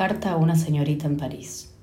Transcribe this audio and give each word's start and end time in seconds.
Carta 0.00 0.32
a 0.32 0.36
una 0.38 0.56
señorita 0.56 1.06
en 1.06 1.18
París. 1.18 1.74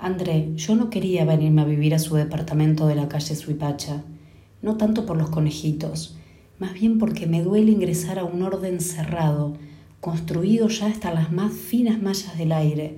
André, 0.00 0.50
yo 0.56 0.74
no 0.74 0.90
quería 0.90 1.24
venirme 1.24 1.62
a 1.62 1.64
vivir 1.64 1.94
a 1.94 2.00
su 2.00 2.16
departamento 2.16 2.88
de 2.88 2.96
la 2.96 3.06
calle 3.08 3.36
Suipacha, 3.36 4.02
no 4.62 4.76
tanto 4.76 5.06
por 5.06 5.16
los 5.16 5.30
conejitos, 5.30 6.18
más 6.58 6.72
bien 6.72 6.98
porque 6.98 7.28
me 7.28 7.40
duele 7.40 7.70
ingresar 7.70 8.18
a 8.18 8.24
un 8.24 8.42
orden 8.42 8.80
cerrado, 8.80 9.52
construido 10.00 10.66
ya 10.66 10.88
hasta 10.88 11.14
las 11.14 11.30
más 11.30 11.52
finas 11.52 12.02
mallas 12.02 12.36
del 12.36 12.50
aire, 12.50 12.96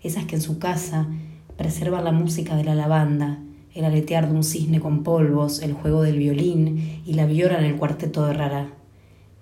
esas 0.00 0.26
que 0.26 0.36
en 0.36 0.42
su 0.42 0.60
casa 0.60 1.08
preservan 1.56 2.04
la 2.04 2.12
música 2.12 2.54
de 2.54 2.62
la 2.62 2.76
lavanda, 2.76 3.40
el 3.74 3.84
aletear 3.84 4.28
de 4.28 4.36
un 4.36 4.44
cisne 4.44 4.78
con 4.78 5.02
polvos, 5.02 5.60
el 5.60 5.72
juego 5.72 6.02
del 6.02 6.18
violín 6.20 7.02
y 7.04 7.14
la 7.14 7.26
viola 7.26 7.58
en 7.58 7.64
el 7.64 7.74
cuarteto 7.74 8.26
de 8.26 8.32
rara. 8.32 8.68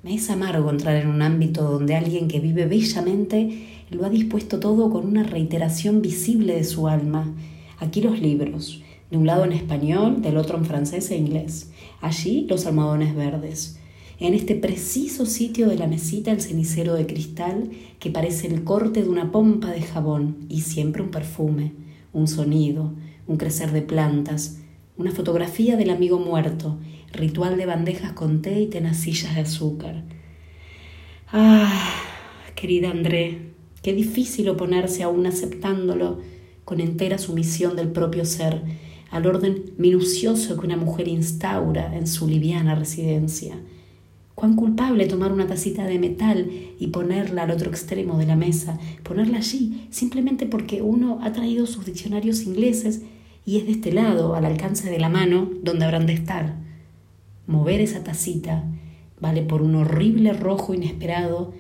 Me 0.03 0.15
es 0.15 0.31
amargo 0.31 0.71
entrar 0.71 0.97
en 0.97 1.09
un 1.09 1.21
ámbito 1.21 1.63
donde 1.63 1.95
alguien 1.95 2.29
que 2.29 2.41
vive 2.41 2.65
bellamente 2.65 3.74
lo 3.91 4.05
ha 4.05 4.11
dispuesto 4.11 4.61
todo 4.61 4.91
con 4.91 5.07
una 5.07 5.23
reiteración 5.23 6.03
visible 6.03 6.55
de 6.55 6.65
su 6.65 6.89
alma. 6.89 7.35
Aquí 7.79 8.01
los 8.01 8.21
libros, 8.21 8.83
de 9.11 9.17
un 9.17 9.27
lado 9.27 9.45
en 9.45 9.53
español, 9.53 10.23
del 10.23 10.37
otro 10.37 10.59
en 10.59 10.65
francés 10.65 11.11
e 11.11 11.17
inglés. 11.17 11.71
Allí 12.01 12.47
los 12.49 12.67
almohadones 12.67 13.15
verdes. 13.15 13.79
En 14.21 14.35
este 14.35 14.55
preciso 14.55 15.27
sitio 15.27 15.69
de 15.69 15.77
la 15.77 15.87
mesita 15.87 16.31
el 16.31 16.41
cenicero 16.41 16.95
de 16.95 17.07
cristal 17.07 17.71
que 17.99 18.11
parece 18.11 18.47
el 18.47 18.63
corte 18.63 19.03
de 19.03 19.09
una 19.09 19.33
pompa 19.33 19.71
de 19.71 19.83
jabón 19.83 20.47
y 20.49 20.61
siempre 20.61 21.03
un 21.03 21.11
perfume, 21.11 21.73
un 22.13 22.29
sonido, 22.29 22.95
un 23.27 23.37
crecer 23.37 23.73
de 23.73 23.83
plantas, 23.83 24.61
una 24.97 25.11
fotografía 25.11 25.77
del 25.77 25.91
amigo 25.91 26.19
muerto 26.19 26.79
ritual 27.13 27.57
de 27.57 27.67
bandejas 27.67 28.13
con 28.13 28.43
té 28.43 28.61
y 28.61 28.67
tenacillas 28.67 29.35
de 29.35 29.41
azúcar. 29.43 30.05
Ah, 31.33 31.73
querida 32.55 32.91
André, 32.91 33.54
qué 33.85 33.93
difícil 33.93 34.49
oponerse 34.49 35.03
aún 35.03 35.27
aceptándolo 35.27 36.19
con 36.65 36.81
entera 36.81 37.19
sumisión 37.19 37.77
del 37.77 37.89
propio 37.89 38.25
ser 38.25 38.63
al 39.11 39.27
orden 39.27 39.75
minucioso 39.77 40.59
que 40.59 40.67
una 40.67 40.79
mujer 40.79 41.07
instaura 41.07 41.95
en 41.95 42.07
su 42.07 42.27
liviana 42.27 42.75
residencia. 42.75 43.57
Cuán 44.35 44.57
culpable 44.57 45.07
tomar 45.07 45.33
una 45.33 45.47
tacita 45.47 45.85
de 45.85 45.99
metal 45.99 46.51
y 46.79 46.87
ponerla 46.87 47.43
al 47.43 47.51
otro 47.51 47.71
extremo 47.71 48.17
de 48.17 48.25
la 48.25 48.37
mesa, 48.37 48.79
ponerla 49.03 49.37
allí 49.37 49.87
simplemente 49.91 50.47
porque 50.47 50.81
uno 50.81 51.19
ha 51.23 51.33
traído 51.33 51.67
sus 51.67 51.85
diccionarios 51.85 52.45
ingleses 52.45 53.03
y 53.45 53.59
es 53.59 53.67
de 53.67 53.73
este 53.73 53.93
lado, 53.93 54.35
al 54.35 54.47
alcance 54.47 54.89
de 54.89 54.99
la 54.99 55.11
mano, 55.11 55.51
donde 55.63 55.85
habrán 55.85 56.07
de 56.07 56.15
estar. 56.15 56.57
Mover 57.47 57.83
esa 57.83 58.03
tacita 58.03 58.65
vale 59.21 59.43
por 59.43 59.61
un 59.61 59.75
horrible 59.75 60.33
rojo 60.33 60.73
inesperado 60.73 61.53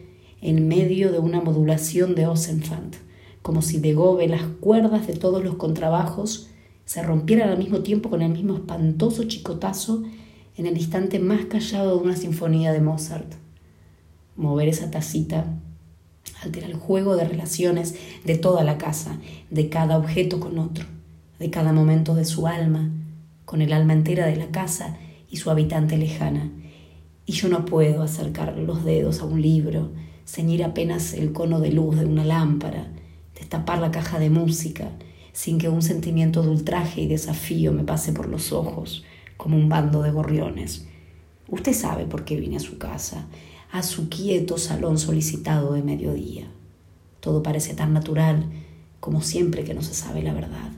en 0.44 0.68
medio 0.68 1.10
de 1.10 1.18
una 1.18 1.40
modulación 1.40 2.14
de 2.14 2.26
Osenfant, 2.26 2.96
como 3.40 3.62
si 3.62 3.78
de 3.80 3.94
Gobe 3.94 4.28
las 4.28 4.42
cuerdas 4.60 5.06
de 5.06 5.14
todos 5.14 5.42
los 5.42 5.54
contrabajos 5.54 6.50
se 6.84 7.02
rompieran 7.02 7.48
al 7.48 7.56
mismo 7.56 7.80
tiempo 7.80 8.10
con 8.10 8.20
el 8.20 8.30
mismo 8.30 8.54
espantoso 8.54 9.24
chicotazo 9.24 10.02
en 10.58 10.66
el 10.66 10.76
instante 10.76 11.18
más 11.18 11.46
callado 11.46 11.96
de 11.96 12.04
una 12.04 12.14
sinfonía 12.14 12.72
de 12.72 12.82
Mozart. 12.82 13.32
Mover 14.36 14.68
esa 14.68 14.90
tacita 14.90 15.46
altera 16.42 16.66
el 16.66 16.74
juego 16.74 17.16
de 17.16 17.24
relaciones 17.24 17.94
de 18.26 18.36
toda 18.36 18.64
la 18.64 18.76
casa, 18.76 19.18
de 19.48 19.70
cada 19.70 19.96
objeto 19.96 20.40
con 20.40 20.58
otro, 20.58 20.84
de 21.38 21.48
cada 21.48 21.72
momento 21.72 22.14
de 22.14 22.26
su 22.26 22.46
alma, 22.46 22.90
con 23.46 23.62
el 23.62 23.72
alma 23.72 23.94
entera 23.94 24.26
de 24.26 24.36
la 24.36 24.48
casa 24.48 24.98
y 25.30 25.38
su 25.38 25.50
habitante 25.50 25.96
lejana. 25.96 26.50
Y 27.24 27.32
yo 27.32 27.48
no 27.48 27.64
puedo 27.64 28.02
acercar 28.02 28.58
los 28.58 28.84
dedos 28.84 29.22
a 29.22 29.24
un 29.24 29.40
libro, 29.40 29.90
ceñir 30.24 30.64
apenas 30.64 31.12
el 31.14 31.32
cono 31.32 31.60
de 31.60 31.72
luz 31.72 31.98
de 31.98 32.06
una 32.06 32.24
lámpara, 32.24 32.88
destapar 33.34 33.78
la 33.78 33.90
caja 33.90 34.18
de 34.18 34.30
música, 34.30 34.90
sin 35.32 35.58
que 35.58 35.68
un 35.68 35.82
sentimiento 35.82 36.42
de 36.42 36.50
ultraje 36.50 37.02
y 37.02 37.06
desafío 37.06 37.72
me 37.72 37.84
pase 37.84 38.12
por 38.12 38.28
los 38.28 38.52
ojos, 38.52 39.04
como 39.36 39.56
un 39.56 39.68
bando 39.68 40.02
de 40.02 40.10
gorriones. 40.10 40.86
Usted 41.48 41.72
sabe 41.72 42.06
por 42.06 42.24
qué 42.24 42.36
vine 42.36 42.56
a 42.56 42.60
su 42.60 42.78
casa, 42.78 43.26
a 43.70 43.82
su 43.82 44.08
quieto 44.08 44.58
salón 44.58 44.98
solicitado 44.98 45.72
de 45.72 45.82
mediodía. 45.82 46.46
Todo 47.20 47.42
parece 47.42 47.74
tan 47.74 47.92
natural 47.92 48.44
como 49.00 49.20
siempre 49.20 49.64
que 49.64 49.74
no 49.74 49.82
se 49.82 49.94
sabe 49.94 50.22
la 50.22 50.32
verdad. 50.32 50.72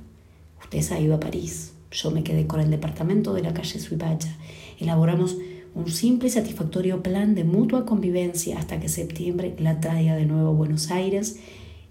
Usted 0.61 0.81
se 0.81 0.95
ha 0.95 1.01
ido 1.01 1.15
a 1.15 1.21
París, 1.21 1.75
yo 1.91 2.11
me 2.11 2.25
quedé 2.25 2.47
con 2.47 2.61
el 2.61 2.71
departamento 2.71 3.33
de 3.35 3.43
la 3.43 3.55
calle 3.55 3.79
Suipacha. 3.79 4.37
Elaboramos 4.79 5.37
un 5.77 5.91
simple 5.91 6.29
y 6.29 6.31
satisfactorio 6.31 7.03
plan 7.03 7.35
de 7.35 7.45
mutua 7.45 7.85
convivencia 7.85 8.59
hasta 8.59 8.81
que 8.81 8.89
septiembre 8.89 9.55
la 9.59 9.79
traiga 9.79 10.17
de 10.17 10.25
nuevo 10.25 10.49
a 10.49 10.53
Buenos 10.53 10.91
Aires 10.91 11.39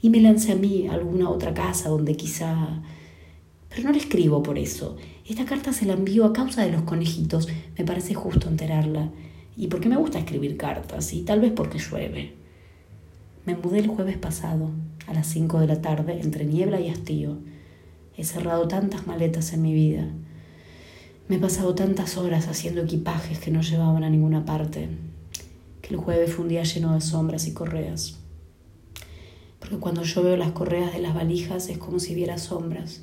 y 0.01 0.09
me 0.09 0.19
lance 0.19 0.51
a 0.51 0.55
mí 0.55 0.87
a 0.87 0.93
alguna 0.93 1.29
otra 1.29 1.53
casa 1.53 1.89
donde 1.89 2.17
quizá... 2.17 2.81
Pero 3.69 3.83
no 3.83 3.91
le 3.91 3.99
escribo 3.99 4.41
por 4.41 4.57
eso. 4.57 4.97
Esta 5.27 5.45
carta 5.45 5.71
se 5.71 5.85
la 5.85 5.93
envío 5.93 6.25
a 6.25 6.33
causa 6.33 6.65
de 6.65 6.71
los 6.71 6.81
conejitos. 6.81 7.47
Me 7.77 7.85
parece 7.85 8.15
justo 8.15 8.49
enterarla. 8.49 9.11
Y 9.55 9.67
porque 9.67 9.87
me 9.87 9.97
gusta 9.97 10.17
escribir 10.17 10.57
cartas, 10.57 11.13
y 11.13 11.21
tal 11.21 11.41
vez 11.41 11.51
porque 11.51 11.77
llueve. 11.77 12.33
Me 13.45 13.55
mudé 13.55 13.79
el 13.79 13.87
jueves 13.87 14.17
pasado, 14.17 14.71
a 15.05 15.13
las 15.13 15.27
cinco 15.27 15.59
de 15.59 15.67
la 15.67 15.81
tarde, 15.81 16.19
entre 16.21 16.45
niebla 16.45 16.79
y 16.79 16.89
hastío. 16.89 17.37
He 18.17 18.23
cerrado 18.23 18.67
tantas 18.67 19.05
maletas 19.05 19.53
en 19.53 19.61
mi 19.61 19.73
vida. 19.73 20.07
Me 21.27 21.37
he 21.37 21.39
pasado 21.39 21.73
tantas 21.73 22.17
horas 22.17 22.47
haciendo 22.47 22.83
equipajes 22.83 23.39
que 23.39 23.49
no 23.49 23.61
llevaban 23.61 24.03
a 24.03 24.11
ninguna 24.11 24.45
parte, 24.45 24.89
que 25.81 25.95
el 25.95 25.99
jueves 25.99 26.31
fue 26.31 26.43
un 26.43 26.49
día 26.49 26.61
lleno 26.61 26.93
de 26.93 27.01
sombras 27.01 27.47
y 27.47 27.53
correas. 27.53 28.19
Porque 29.57 29.77
cuando 29.77 30.03
yo 30.03 30.21
veo 30.21 30.37
las 30.37 30.51
correas 30.51 30.93
de 30.93 30.99
las 30.99 31.15
valijas 31.15 31.67
es 31.69 31.79
como 31.79 31.97
si 31.97 32.13
viera 32.13 32.37
sombras, 32.37 33.01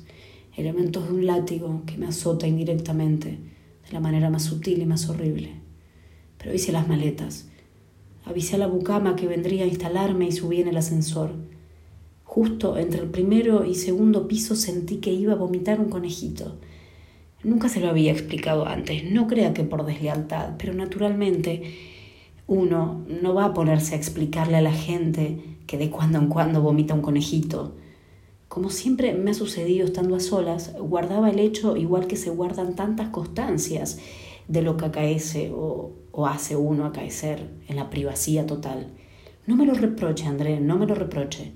elementos 0.55 1.05
de 1.05 1.15
un 1.15 1.25
látigo 1.25 1.83
que 1.85 1.97
me 1.97 2.05
azota 2.05 2.47
indirectamente, 2.47 3.27
de 3.29 3.91
la 3.91 3.99
manera 3.99 4.29
más 4.29 4.43
sutil 4.43 4.81
y 4.81 4.85
más 4.85 5.09
horrible. 5.09 5.55
Pero 6.37 6.53
hice 6.53 6.71
las 6.71 6.87
maletas. 6.87 7.49
Avisé 8.23 8.55
a 8.55 8.59
la 8.59 8.67
bucama 8.67 9.17
que 9.17 9.27
vendría 9.27 9.65
a 9.65 9.67
instalarme 9.67 10.27
y 10.27 10.31
subí 10.31 10.61
en 10.61 10.69
el 10.69 10.77
ascensor. 10.77 11.31
Justo 12.23 12.77
entre 12.77 13.01
el 13.01 13.09
primero 13.09 13.65
y 13.65 13.75
segundo 13.75 14.29
piso 14.29 14.55
sentí 14.55 14.99
que 14.99 15.11
iba 15.11 15.33
a 15.33 15.35
vomitar 15.35 15.81
un 15.81 15.89
conejito. 15.89 16.57
Nunca 17.43 17.67
se 17.69 17.81
lo 17.81 17.89
había 17.89 18.11
explicado 18.11 18.65
antes, 18.65 19.03
no 19.11 19.27
crea 19.27 19.53
que 19.53 19.63
por 19.63 19.85
deslealtad, 19.85 20.51
pero 20.57 20.73
naturalmente 20.73 21.61
uno 22.47 23.05
no 23.21 23.33
va 23.33 23.45
a 23.45 23.53
ponerse 23.53 23.95
a 23.95 23.97
explicarle 23.97 24.57
a 24.57 24.61
la 24.61 24.71
gente 24.71 25.57
que 25.67 25.77
de 25.77 25.89
cuando 25.89 26.19
en 26.19 26.27
cuando 26.27 26.61
vomita 26.61 26.93
un 26.93 27.01
conejito. 27.01 27.75
Como 28.47 28.69
siempre 28.69 29.13
me 29.13 29.31
ha 29.31 29.33
sucedido 29.33 29.85
estando 29.85 30.15
a 30.15 30.19
solas, 30.19 30.73
guardaba 30.79 31.29
el 31.29 31.39
hecho 31.39 31.75
igual 31.75 32.07
que 32.07 32.15
se 32.15 32.29
guardan 32.29 32.75
tantas 32.75 33.09
constancias 33.09 33.99
de 34.47 34.61
lo 34.61 34.77
que 34.77 34.85
acaece 34.85 35.51
o, 35.53 35.93
hace 36.27 36.55
uno 36.55 36.85
acaecer 36.85 37.49
en 37.67 37.75
la 37.75 37.89
privacidad 37.89 38.45
total. 38.45 38.87
No 39.47 39.55
me 39.55 39.65
lo 39.65 39.73
reproche, 39.73 40.25
André, 40.25 40.59
no 40.59 40.77
me 40.77 40.85
lo 40.85 40.95
reproche 40.95 41.53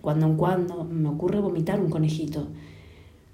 cuando 0.00 0.26
en 0.26 0.36
cuando 0.36 0.84
me 0.84 1.08
ocurre 1.08 1.40
vomitar 1.40 1.80
un 1.80 1.90
conejito. 1.90 2.48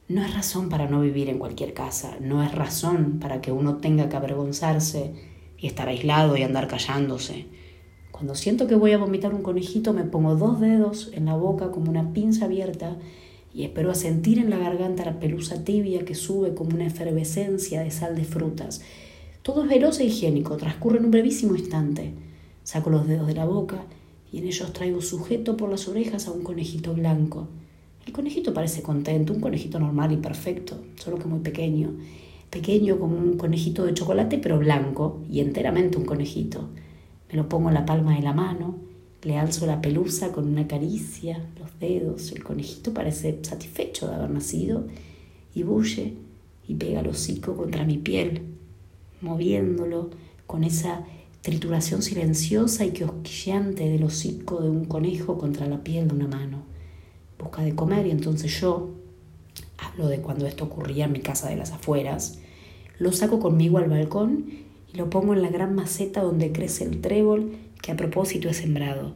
No 0.09 0.23
es 0.23 0.33
razón 0.35 0.69
para 0.69 0.89
no 0.89 1.01
vivir 1.01 1.29
en 1.29 1.39
cualquier 1.39 1.75
casa, 1.75 2.17
no 2.21 2.41
es 2.45 2.53
razón 2.55 3.19
para 3.19 3.41
que 3.41 3.51
uno 3.51 3.79
tenga 3.79 4.09
que 4.09 4.15
avergonzarse 4.15 5.13
y 5.59 5.67
estar 5.67 5.89
aislado 5.89 6.37
y 6.37 6.45
andar 6.45 6.69
callándose. 6.69 7.47
Cuando 8.13 8.37
siento 8.37 8.69
que 8.69 8.77
voy 8.77 8.93
a 8.93 8.99
vomitar 8.99 9.35
un 9.35 9.43
conejito 9.43 9.93
me 9.93 10.05
pongo 10.05 10.37
dos 10.37 10.61
dedos 10.61 11.11
en 11.13 11.25
la 11.25 11.35
boca 11.35 11.73
como 11.73 11.91
una 11.91 12.13
pinza 12.13 12.45
abierta 12.45 12.97
y 13.53 13.65
espero 13.65 13.91
a 13.91 13.97
sentir 13.97 14.39
en 14.39 14.49
la 14.49 14.59
garganta 14.59 15.05
la 15.05 15.19
pelusa 15.19 15.65
tibia 15.65 16.05
que 16.05 16.15
sube 16.15 16.55
como 16.55 16.77
una 16.77 16.87
efervescencia 16.87 17.83
de 17.83 17.91
sal 17.91 18.15
de 18.15 18.25
frutas. 18.25 18.83
Todo 19.43 19.65
es 19.65 19.69
veloz 19.69 19.99
e 19.99 20.05
higiénico, 20.05 20.57
transcurre 20.57 20.99
en 20.99 21.07
un 21.07 21.11
brevísimo 21.11 21.57
instante. 21.57 22.15
Saco 22.63 22.91
los 22.91 23.09
dedos 23.09 23.27
de 23.27 23.35
la 23.35 23.45
boca 23.45 23.83
y 24.31 24.39
en 24.39 24.47
ellos 24.47 24.73
traigo 24.73 25.01
sujeto 25.01 25.57
por 25.57 25.69
las 25.69 25.89
orejas 25.89 26.29
a 26.29 26.31
un 26.31 26.45
conejito 26.45 26.95
blanco. 26.95 27.49
El 28.07 28.13
conejito 28.13 28.55
parece 28.55 28.83
contento, 28.83 29.33
un 29.33 29.41
conejito 29.41 29.81
normal 29.81 30.13
y 30.13 30.17
perfecto, 30.17 30.81
solo 30.95 31.19
que 31.19 31.27
muy 31.27 31.41
pequeño. 31.41 31.91
Pequeño 32.51 33.01
como 33.01 33.19
un 33.19 33.37
conejito 33.37 33.85
de 33.85 33.95
chocolate, 33.95 34.39
pero 34.39 34.61
blanco 34.61 35.21
y 35.29 35.41
enteramente 35.41 35.99
un 35.99 36.05
conejito. 36.05 36.69
Me 37.29 37.37
lo 37.37 37.49
pongo 37.49 37.69
en 37.69 37.75
la 37.75 37.85
palma 37.85 38.15
de 38.15 38.23
la 38.23 38.33
mano, 38.33 38.77
le 39.25 39.37
alzo 39.37 39.67
la 39.67 39.83
pelusa 39.83 40.31
con 40.31 40.47
una 40.47 40.69
caricia, 40.69 41.45
los 41.59 41.81
dedos. 41.81 42.31
El 42.31 42.45
conejito 42.45 42.95
parece 42.95 43.41
satisfecho 43.43 44.07
de 44.07 44.15
haber 44.15 44.31
nacido 44.31 44.87
y 45.53 45.65
bulle 45.65 46.15
y 46.69 46.77
pega 46.77 47.01
el 47.01 47.09
hocico 47.09 47.57
contra 47.57 47.85
mi 47.85 47.99
piel, 47.99 48.43
moviéndolo 49.21 50.11
con 50.47 50.63
esa 50.63 51.05
trituración 51.43 52.03
silenciosa 52.03 52.85
y 52.85 52.93
cosquilleante 52.93 53.89
del 53.89 54.05
hocico 54.05 54.61
de 54.61 54.71
un 54.71 54.85
conejo 54.85 55.39
contra 55.39 55.67
la 55.67 55.83
piel 55.83 56.07
de 56.07 56.15
una 56.15 56.29
mano. 56.29 56.76
Busca 57.39 57.63
de 57.63 57.75
comer 57.75 58.07
y 58.07 58.11
entonces 58.11 58.61
yo, 58.61 58.91
hablo 59.79 60.09
de 60.09 60.21
cuando 60.21 60.47
esto 60.47 60.65
ocurría 60.65 61.05
en 61.05 61.13
mi 61.13 61.21
casa 61.21 61.49
de 61.49 61.57
las 61.57 61.73
afueras, 61.73 62.39
lo 62.99 63.13
saco 63.13 63.41
conmigo 63.41 63.79
al 63.79 63.91
balcón 63.91 64.47
y 64.93 64.97
lo 64.97 65.11
pongo 65.11 65.35
en 65.35 65.43
la 65.43 65.51
gran 65.51 65.75
maceta 65.75 66.23
donde 66.23 66.53
crece 66.53 66.85
el 66.85 67.01
trébol 67.01 67.57
que 67.83 67.93
a 67.93 67.97
propósito 67.97 68.49
he 68.49 68.55
sembrado. 68.55 69.13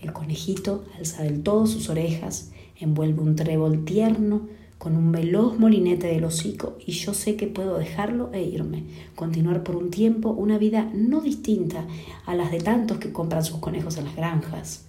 El 0.00 0.12
conejito 0.12 0.84
alza 0.96 1.24
del 1.24 1.42
todo 1.42 1.66
sus 1.66 1.88
orejas, 1.88 2.52
envuelve 2.76 3.20
un 3.20 3.34
trébol 3.34 3.84
tierno 3.84 4.48
con 4.78 4.96
un 4.96 5.10
veloz 5.10 5.58
molinete 5.58 6.06
del 6.06 6.24
hocico 6.24 6.78
y 6.84 6.92
yo 6.92 7.12
sé 7.12 7.34
que 7.34 7.48
puedo 7.48 7.78
dejarlo 7.78 8.30
e 8.32 8.42
irme, 8.42 8.84
continuar 9.16 9.64
por 9.64 9.74
un 9.74 9.90
tiempo 9.90 10.30
una 10.30 10.56
vida 10.56 10.88
no 10.94 11.20
distinta 11.20 11.84
a 12.24 12.34
las 12.36 12.52
de 12.52 12.60
tantos 12.60 12.98
que 12.98 13.12
compran 13.12 13.44
sus 13.44 13.58
conejos 13.58 13.96
en 13.96 14.04
las 14.04 14.14
granjas. 14.14 14.87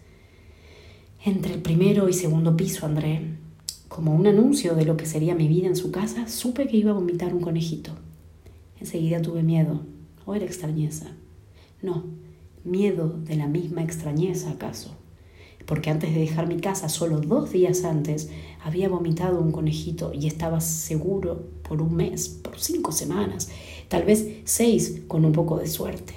Entre 1.24 1.54
el 1.54 1.62
primero 1.62 2.10
y 2.10 2.14
segundo 2.14 2.56
piso, 2.56 2.86
André, 2.86 3.38
como 3.88 4.16
un 4.16 4.28
anuncio 4.28 4.76
de 4.76 4.86
lo 4.86 4.98
que 4.98 5.06
sería 5.06 5.36
mi 5.36 5.48
vida 5.48 5.68
en 5.68 5.76
su 5.76 5.92
casa, 5.92 6.28
supe 6.28 6.68
que 6.68 6.78
iba 6.78 6.92
a 6.92 6.96
vomitar 6.96 7.34
un 7.34 7.42
conejito. 7.42 7.92
Enseguida 8.80 9.22
tuve 9.22 9.44
miedo, 9.44 9.82
o 10.26 10.36
era 10.36 10.46
extrañeza. 10.46 11.08
No, 11.82 12.06
miedo 12.64 13.10
de 13.10 13.36
la 13.36 13.48
misma 13.48 13.84
extrañeza, 13.84 14.52
acaso 14.52 15.00
porque 15.70 15.92
antes 15.92 16.12
de 16.16 16.22
dejar 16.22 16.48
mi 16.48 16.60
casa, 16.60 16.90
solo 16.90 17.22
dos 17.22 17.52
días 17.52 17.84
antes, 17.84 18.32
había 18.64 18.90
vomitado 18.90 19.40
un 19.40 19.52
conejito 19.52 20.12
y 20.16 20.26
estaba 20.26 20.62
seguro 20.62 21.44
por 21.62 21.84
un 21.84 21.96
mes, 21.96 22.28
por 22.28 22.60
cinco 22.60 22.92
semanas, 22.92 23.52
tal 23.88 24.04
vez 24.04 24.28
seis 24.46 25.04
con 25.08 25.26
un 25.26 25.32
poco 25.32 25.60
de 25.60 25.68
suerte. 25.68 26.16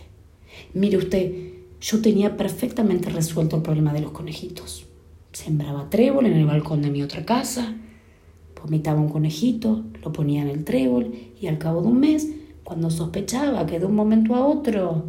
Mire 0.72 0.96
usted, 0.96 1.52
yo 1.82 2.00
tenía 2.00 2.38
perfectamente 2.38 3.10
resuelto 3.10 3.56
el 3.56 3.62
problema 3.62 3.92
de 3.92 4.00
los 4.00 4.12
conejitos. 4.12 4.86
Sembraba 5.32 5.90
trébol 5.90 6.26
en 6.26 6.34
el 6.34 6.46
balcón 6.46 6.82
de 6.82 6.90
mi 6.90 7.02
otra 7.02 7.24
casa, 7.24 7.74
vomitaba 8.60 9.00
un 9.00 9.08
conejito, 9.08 9.84
lo 10.02 10.12
ponía 10.12 10.42
en 10.42 10.48
el 10.48 10.64
trébol 10.64 11.12
y 11.40 11.46
al 11.46 11.58
cabo 11.58 11.82
de 11.82 11.88
un 11.88 12.00
mes, 12.00 12.28
cuando 12.64 12.90
sospechaba 12.90 13.66
que 13.66 13.80
de 13.80 13.86
un 13.86 13.94
momento 13.94 14.34
a 14.34 14.46
otro 14.46 15.04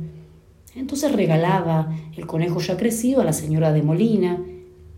entonces 0.75 1.11
regalaba 1.11 1.95
el 2.17 2.25
conejo 2.25 2.59
ya 2.59 2.77
crecido 2.77 3.21
a 3.21 3.25
la 3.25 3.33
señora 3.33 3.71
de 3.71 3.83
Molina, 3.83 4.43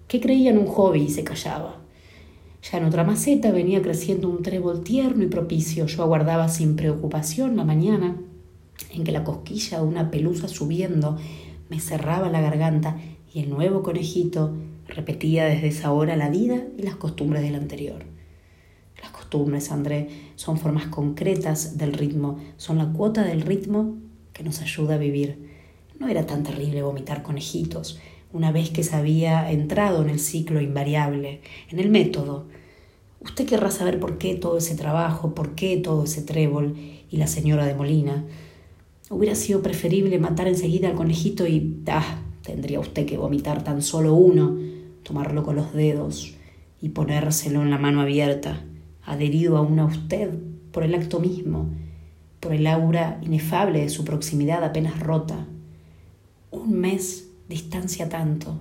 que 0.07 0.21
creía 0.21 0.51
en 0.51 0.57
un 0.57 0.67
hobby 0.67 1.01
y 1.01 1.09
se 1.09 1.23
callaba. 1.23 1.81
Ya 2.71 2.77
en 2.77 2.85
otra 2.85 3.03
maceta 3.03 3.51
venía 3.51 3.81
creciendo 3.81 4.29
un 4.29 4.41
trébol 4.41 4.83
tierno 4.83 5.23
y 5.23 5.27
propicio. 5.27 5.85
Yo 5.85 6.03
aguardaba 6.03 6.47
sin 6.47 6.75
preocupación 6.75 7.57
la 7.57 7.65
mañana 7.65 8.15
en 8.91 9.03
que 9.03 9.11
la 9.11 9.23
cosquilla 9.23 9.79
de 9.79 9.85
una 9.85 10.11
pelusa 10.11 10.47
subiendo 10.47 11.17
me 11.69 11.79
cerraba 11.79 12.29
la 12.29 12.41
garganta 12.41 12.97
y 13.33 13.41
el 13.41 13.49
nuevo 13.49 13.83
conejito 13.83 14.53
repetía 14.87 15.45
desde 15.45 15.67
esa 15.67 15.91
hora 15.91 16.15
la 16.15 16.29
vida 16.29 16.63
y 16.77 16.83
las 16.83 16.95
costumbres 16.95 17.41
del 17.41 17.55
anterior. 17.55 18.03
Las 19.01 19.11
costumbres, 19.11 19.71
André, 19.71 20.07
son 20.35 20.57
formas 20.57 20.87
concretas 20.87 21.77
del 21.77 21.93
ritmo, 21.93 22.39
son 22.57 22.77
la 22.77 22.91
cuota 22.91 23.23
del 23.23 23.41
ritmo 23.41 23.95
que 24.33 24.43
nos 24.43 24.61
ayuda 24.61 24.95
a 24.95 24.99
vivir. 24.99 25.53
No 25.99 26.07
era 26.07 26.25
tan 26.25 26.43
terrible 26.43 26.81
vomitar 26.81 27.23
conejitos, 27.23 27.99
una 28.33 28.51
vez 28.51 28.69
que 28.69 28.83
se 28.83 28.95
había 28.95 29.51
entrado 29.51 30.01
en 30.01 30.09
el 30.09 30.19
ciclo 30.19 30.61
invariable, 30.61 31.41
en 31.69 31.79
el 31.79 31.89
método. 31.89 32.47
Usted 33.21 33.45
querrá 33.45 33.71
saber 33.71 33.99
por 33.99 34.17
qué 34.17 34.35
todo 34.35 34.57
ese 34.57 34.75
trabajo, 34.75 35.33
por 35.33 35.55
qué 35.55 35.77
todo 35.77 36.03
ese 36.03 36.21
trébol 36.21 36.75
y 37.09 37.17
la 37.17 37.27
señora 37.27 37.65
de 37.65 37.75
Molina. 37.75 38.25
Hubiera 39.09 39.35
sido 39.35 39.61
preferible 39.61 40.19
matar 40.19 40.47
enseguida 40.47 40.89
al 40.89 40.95
conejito 40.95 41.47
y, 41.47 41.81
ah, 41.87 42.21
tendría 42.41 42.79
usted 42.79 43.05
que 43.05 43.17
vomitar 43.17 43.63
tan 43.63 43.81
solo 43.81 44.13
uno, 44.15 44.57
tomarlo 45.05 45.43
con 45.43 45.55
los 45.55 45.71
dedos 45.71 46.35
y 46.81 46.89
ponérselo 46.89 47.61
en 47.61 47.69
la 47.69 47.77
mano 47.77 48.01
abierta, 48.01 48.63
adherido 49.03 49.55
aún 49.55 49.79
a 49.79 49.85
usted 49.85 50.33
por 50.71 50.83
el 50.83 50.95
acto 50.95 51.19
mismo, 51.19 51.69
por 52.39 52.53
el 52.53 52.65
aura 52.67 53.19
inefable 53.21 53.81
de 53.81 53.89
su 53.89 54.03
proximidad 54.03 54.63
apenas 54.63 54.99
rota. 54.99 55.45
Un 56.49 56.79
mes 56.79 57.29
distancia 57.47 58.09
tanto, 58.09 58.59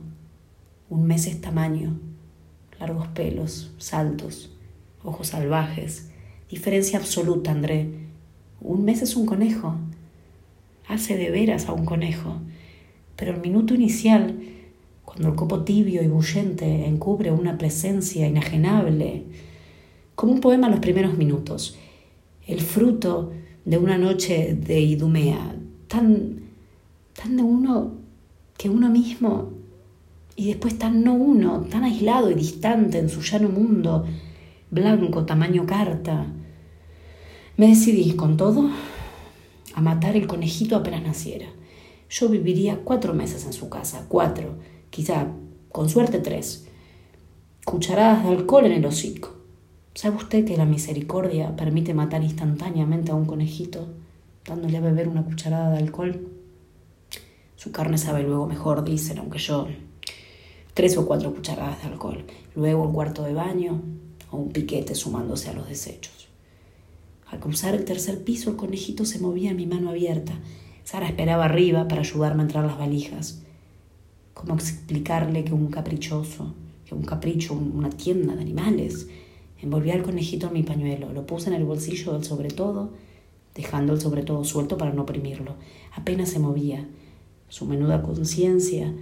un 0.90 1.06
mes 1.06 1.26
es 1.26 1.40
tamaño, 1.40 1.98
largos 2.78 3.08
pelos, 3.08 3.72
saltos, 3.78 4.54
ojos 5.02 5.28
salvajes, 5.28 6.10
diferencia 6.50 6.98
absoluta, 6.98 7.52
André. 7.52 7.88
Un 8.60 8.84
mes 8.84 9.00
es 9.00 9.16
un 9.16 9.24
conejo, 9.24 9.76
hace 10.88 11.16
de 11.16 11.30
veras 11.30 11.68
a 11.68 11.72
un 11.72 11.86
conejo, 11.86 12.36
pero 13.16 13.32
el 13.32 13.40
minuto 13.40 13.74
inicial, 13.74 14.38
cuando 15.14 15.28
el 15.28 15.36
copo 15.36 15.62
tibio 15.62 16.02
y 16.02 16.08
bullente 16.08 16.86
encubre 16.86 17.30
una 17.30 17.56
presencia 17.56 18.26
inajenable, 18.26 19.22
como 20.16 20.32
un 20.32 20.40
poema 20.40 20.68
los 20.68 20.80
primeros 20.80 21.16
minutos, 21.16 21.76
el 22.48 22.60
fruto 22.60 23.32
de 23.64 23.78
una 23.78 23.96
noche 23.96 24.58
de 24.60 24.80
Idumea, 24.80 25.54
tan 25.86 26.42
tan 27.14 27.36
de 27.36 27.44
uno 27.44 27.92
que 28.56 28.68
uno 28.68 28.90
mismo 28.90 29.52
y 30.34 30.48
después 30.48 30.76
tan 30.78 31.04
no 31.04 31.14
uno, 31.14 31.60
tan 31.70 31.84
aislado 31.84 32.28
y 32.32 32.34
distante 32.34 32.98
en 32.98 33.08
su 33.08 33.22
llano 33.22 33.48
mundo, 33.48 34.04
blanco, 34.72 35.24
tamaño 35.24 35.64
carta. 35.64 36.26
Me 37.56 37.68
decidí, 37.68 38.14
con 38.14 38.36
todo, 38.36 38.68
a 39.74 39.80
matar 39.80 40.16
el 40.16 40.26
conejito 40.26 40.74
apenas 40.74 41.04
naciera. 41.04 41.46
Yo 42.10 42.28
viviría 42.28 42.80
cuatro 42.82 43.14
meses 43.14 43.46
en 43.46 43.52
su 43.52 43.68
casa, 43.68 44.06
cuatro, 44.08 44.56
quizá, 44.94 45.26
con 45.72 45.88
suerte 45.88 46.20
tres. 46.20 46.68
Cucharadas 47.64 48.22
de 48.22 48.30
alcohol 48.30 48.66
en 48.66 48.72
el 48.72 48.86
hocico. 48.86 49.34
¿Sabe 49.92 50.14
usted 50.14 50.44
que 50.44 50.56
la 50.56 50.66
misericordia 50.66 51.56
permite 51.56 51.94
matar 51.94 52.22
instantáneamente 52.22 53.10
a 53.10 53.16
un 53.16 53.24
conejito 53.24 53.88
dándole 54.46 54.76
a 54.76 54.80
beber 54.80 55.08
una 55.08 55.24
cucharada 55.24 55.72
de 55.72 55.78
alcohol? 55.78 56.28
Su 57.56 57.72
carne 57.72 57.98
sabe 57.98 58.22
luego 58.22 58.46
mejor, 58.46 58.84
dicen, 58.84 59.18
aunque 59.18 59.40
yo 59.40 59.66
tres 60.74 60.96
o 60.96 61.04
cuatro 61.06 61.34
cucharadas 61.34 61.82
de 61.82 61.88
alcohol, 61.88 62.24
luego 62.54 62.84
un 62.84 62.92
cuarto 62.92 63.24
de 63.24 63.34
baño 63.34 63.82
o 64.30 64.36
un 64.36 64.52
piquete 64.52 64.94
sumándose 64.94 65.50
a 65.50 65.54
los 65.54 65.68
desechos. 65.68 66.28
Al 67.26 67.40
cruzar 67.40 67.74
el 67.74 67.84
tercer 67.84 68.22
piso, 68.22 68.48
el 68.48 68.56
conejito 68.56 69.04
se 69.04 69.18
movía 69.18 69.50
en 69.50 69.56
mi 69.56 69.66
mano 69.66 69.90
abierta. 69.90 70.34
Sara 70.84 71.08
esperaba 71.08 71.46
arriba 71.46 71.88
para 71.88 72.02
ayudarme 72.02 72.42
a 72.42 72.44
entrar 72.44 72.64
las 72.64 72.78
valijas. 72.78 73.43
¿Cómo 74.46 74.58
explicarle 74.58 75.44
que 75.44 75.54
un 75.54 75.68
caprichoso, 75.68 76.54
que 76.86 76.94
un 76.94 77.02
capricho, 77.02 77.54
una 77.54 77.90
tienda 77.90 78.34
de 78.34 78.42
animales, 78.42 79.08
envolvía 79.60 79.94
al 79.94 80.02
conejito 80.02 80.48
en 80.48 80.52
mi 80.52 80.62
pañuelo, 80.62 81.12
lo 81.12 81.26
puse 81.26 81.48
en 81.48 81.56
el 81.56 81.64
bolsillo 81.64 82.12
del 82.12 82.24
sobre 82.24 82.48
todo, 82.48 82.90
dejando 83.54 83.94
el 83.94 84.00
sobre 84.00 84.22
todo 84.22 84.44
suelto 84.44 84.76
para 84.76 84.92
no 84.92 85.02
oprimirlo. 85.02 85.54
Apenas 85.94 86.28
se 86.28 86.38
movía 86.38 86.86
su 87.48 87.66
menuda 87.66 88.02
conciencia 88.02 88.92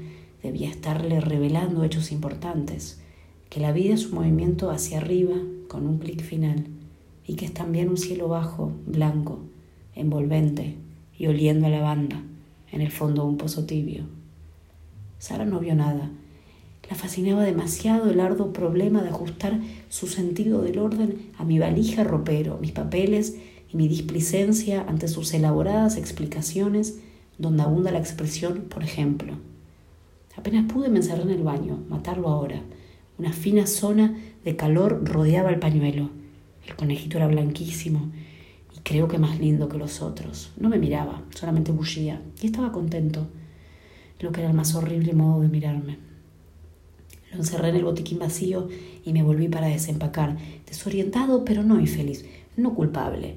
debía 0.43 0.69
estarle 0.69 1.21
revelando 1.21 1.85
hechos 1.85 2.13
importantes, 2.13 3.01
que 3.49 3.61
la 3.61 3.73
vida 3.73 3.95
es 3.95 4.07
un 4.07 4.17
movimiento 4.17 4.71
hacia 4.71 4.99
arriba 4.99 5.37
con 5.69 5.87
un 5.87 5.99
clic 5.99 6.23
final 6.23 6.67
y 7.27 7.35
que 7.35 7.47
es 7.47 7.55
también 7.55 7.89
un 7.89 7.97
cielo 7.97 8.29
bajo, 8.29 8.73
blanco, 8.87 9.39
envolvente 9.95 10.77
y 11.17 11.29
oliendo 11.29 11.67
a 11.67 11.71
lavanda 11.71 12.23
en 12.71 12.81
el 12.81 12.91
fondo 12.91 13.23
de 13.23 13.29
un 13.29 13.37
pozo 13.37 13.65
tibio. 13.65 14.05
Sara 15.23 15.45
no 15.45 15.61
vio 15.61 15.77
nada. 15.77 16.11
La 16.91 16.97
fascinaba 16.97 17.45
demasiado 17.45 18.11
el 18.11 18.19
arduo 18.19 18.53
problema 18.53 19.03
de 19.03 19.11
ajustar 19.11 19.61
su 19.89 20.09
sentido 20.09 20.63
del 20.63 20.81
orden 20.81 21.31
a 21.39 21.45
mi 21.45 21.61
valija 21.61 22.03
ropero, 22.03 22.59
mis 22.61 22.73
papeles 22.73 23.37
y 23.73 23.77
mi 23.77 23.87
displicencia 23.87 24.85
ante 24.89 25.07
sus 25.07 25.33
elaboradas 25.33 25.97
explicaciones 25.97 26.99
donde 27.39 27.63
abunda 27.63 27.93
la 27.93 28.01
expresión 28.01 28.63
por 28.63 28.83
ejemplo. 28.83 29.35
Apenas 30.37 30.65
pude 30.73 30.89
me 30.89 30.97
encerré 30.97 31.23
en 31.23 31.31
el 31.31 31.45
baño, 31.45 31.79
matarlo 31.89 32.27
ahora. 32.27 32.61
Una 33.17 33.33
fina 33.33 33.69
zona 33.69 34.19
de 34.45 34.57
calor 34.57 35.05
rodeaba 35.05 35.51
el 35.51 35.61
pañuelo. 35.61 36.11
El 36.67 36.75
conejito 36.75 37.19
era 37.19 37.29
blanquísimo 37.29 38.11
y 38.77 38.81
creo 38.81 39.07
que 39.07 39.19
más 39.19 39.39
lindo 39.39 39.69
que 39.69 39.79
los 39.79 40.03
otros. 40.03 40.51
No 40.57 40.69
me 40.69 40.79
miraba, 40.79 41.23
solamente 41.33 41.71
bullía 41.71 42.21
y 42.41 42.47
estaba 42.47 42.73
contento, 42.73 43.29
lo 44.23 44.33
que 44.33 44.41
era 44.41 44.51
el 44.51 44.57
más 44.57 44.75
horrible 44.75 45.13
modo 45.13 45.43
de 45.43 45.49
mirarme. 45.49 45.99
Lo 47.31 47.39
encerré 47.39 47.71
en 47.71 47.77
el 47.77 47.85
botiquín 47.85 48.19
vacío 48.19 48.69
y 49.05 49.13
me 49.13 49.23
volví 49.23 49.49
para 49.49 49.67
desempacar, 49.67 50.37
desorientado 50.67 51.45
pero 51.45 51.63
no 51.63 51.81
infeliz, 51.81 52.25
no 52.57 52.75
culpable 52.75 53.37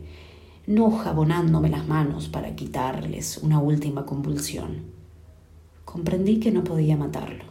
no 0.68 0.90
jabonándome 0.90 1.70
las 1.70 1.88
manos 1.88 2.28
para 2.28 2.56
quitarles 2.56 3.38
una 3.38 3.60
última 3.60 4.06
convulsión. 4.06 4.84
Comprendí 5.84 6.40
que 6.40 6.52
no 6.52 6.64
podía 6.64 6.98
matarlo. 6.98 7.44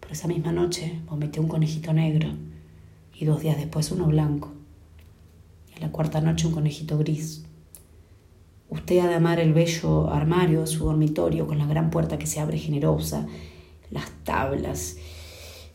Pero 0.00 0.14
esa 0.14 0.26
misma 0.26 0.50
noche 0.50 1.00
vomité 1.06 1.38
un 1.38 1.48
conejito 1.48 1.92
negro 1.92 2.30
y 3.14 3.26
dos 3.26 3.42
días 3.42 3.58
después 3.58 3.90
uno 3.90 4.06
blanco. 4.06 4.52
Y 5.70 5.74
en 5.76 5.82
la 5.82 5.92
cuarta 5.92 6.22
noche 6.22 6.46
un 6.46 6.54
conejito 6.54 6.96
gris. 6.96 7.44
Usted 8.70 9.00
ha 9.00 9.08
de 9.08 9.14
amar 9.14 9.40
el 9.40 9.52
bello 9.52 10.10
armario 10.10 10.62
de 10.62 10.66
su 10.66 10.84
dormitorio 10.84 11.46
con 11.46 11.58
la 11.58 11.66
gran 11.66 11.90
puerta 11.90 12.18
que 12.18 12.26
se 12.26 12.40
abre 12.40 12.58
generosa, 12.58 13.26
las 13.90 14.08
tablas, 14.24 14.96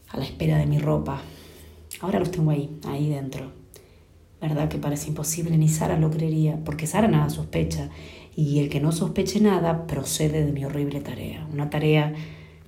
a 0.09 0.17
la 0.17 0.25
espera 0.25 0.57
de 0.57 0.65
mi 0.65 0.79
ropa. 0.79 1.21
Ahora 2.01 2.19
los 2.19 2.31
tengo 2.31 2.51
ahí, 2.51 2.79
ahí 2.85 3.09
dentro 3.09 3.65
¿verdad? 4.41 4.69
Que 4.69 4.77
parece 4.77 5.09
imposible, 5.09 5.57
ni 5.57 5.69
Sara 5.69 5.97
lo 5.97 6.11
creería, 6.11 6.59
porque 6.63 6.87
Sara 6.87 7.07
nada 7.07 7.29
sospecha, 7.29 7.89
y 8.35 8.59
el 8.59 8.69
que 8.69 8.79
no 8.79 8.91
sospeche 8.91 9.39
nada 9.39 9.87
procede 9.87 10.45
de 10.45 10.51
mi 10.51 10.65
horrible 10.65 11.01
tarea, 11.01 11.47
una 11.51 11.69
tarea 11.69 12.13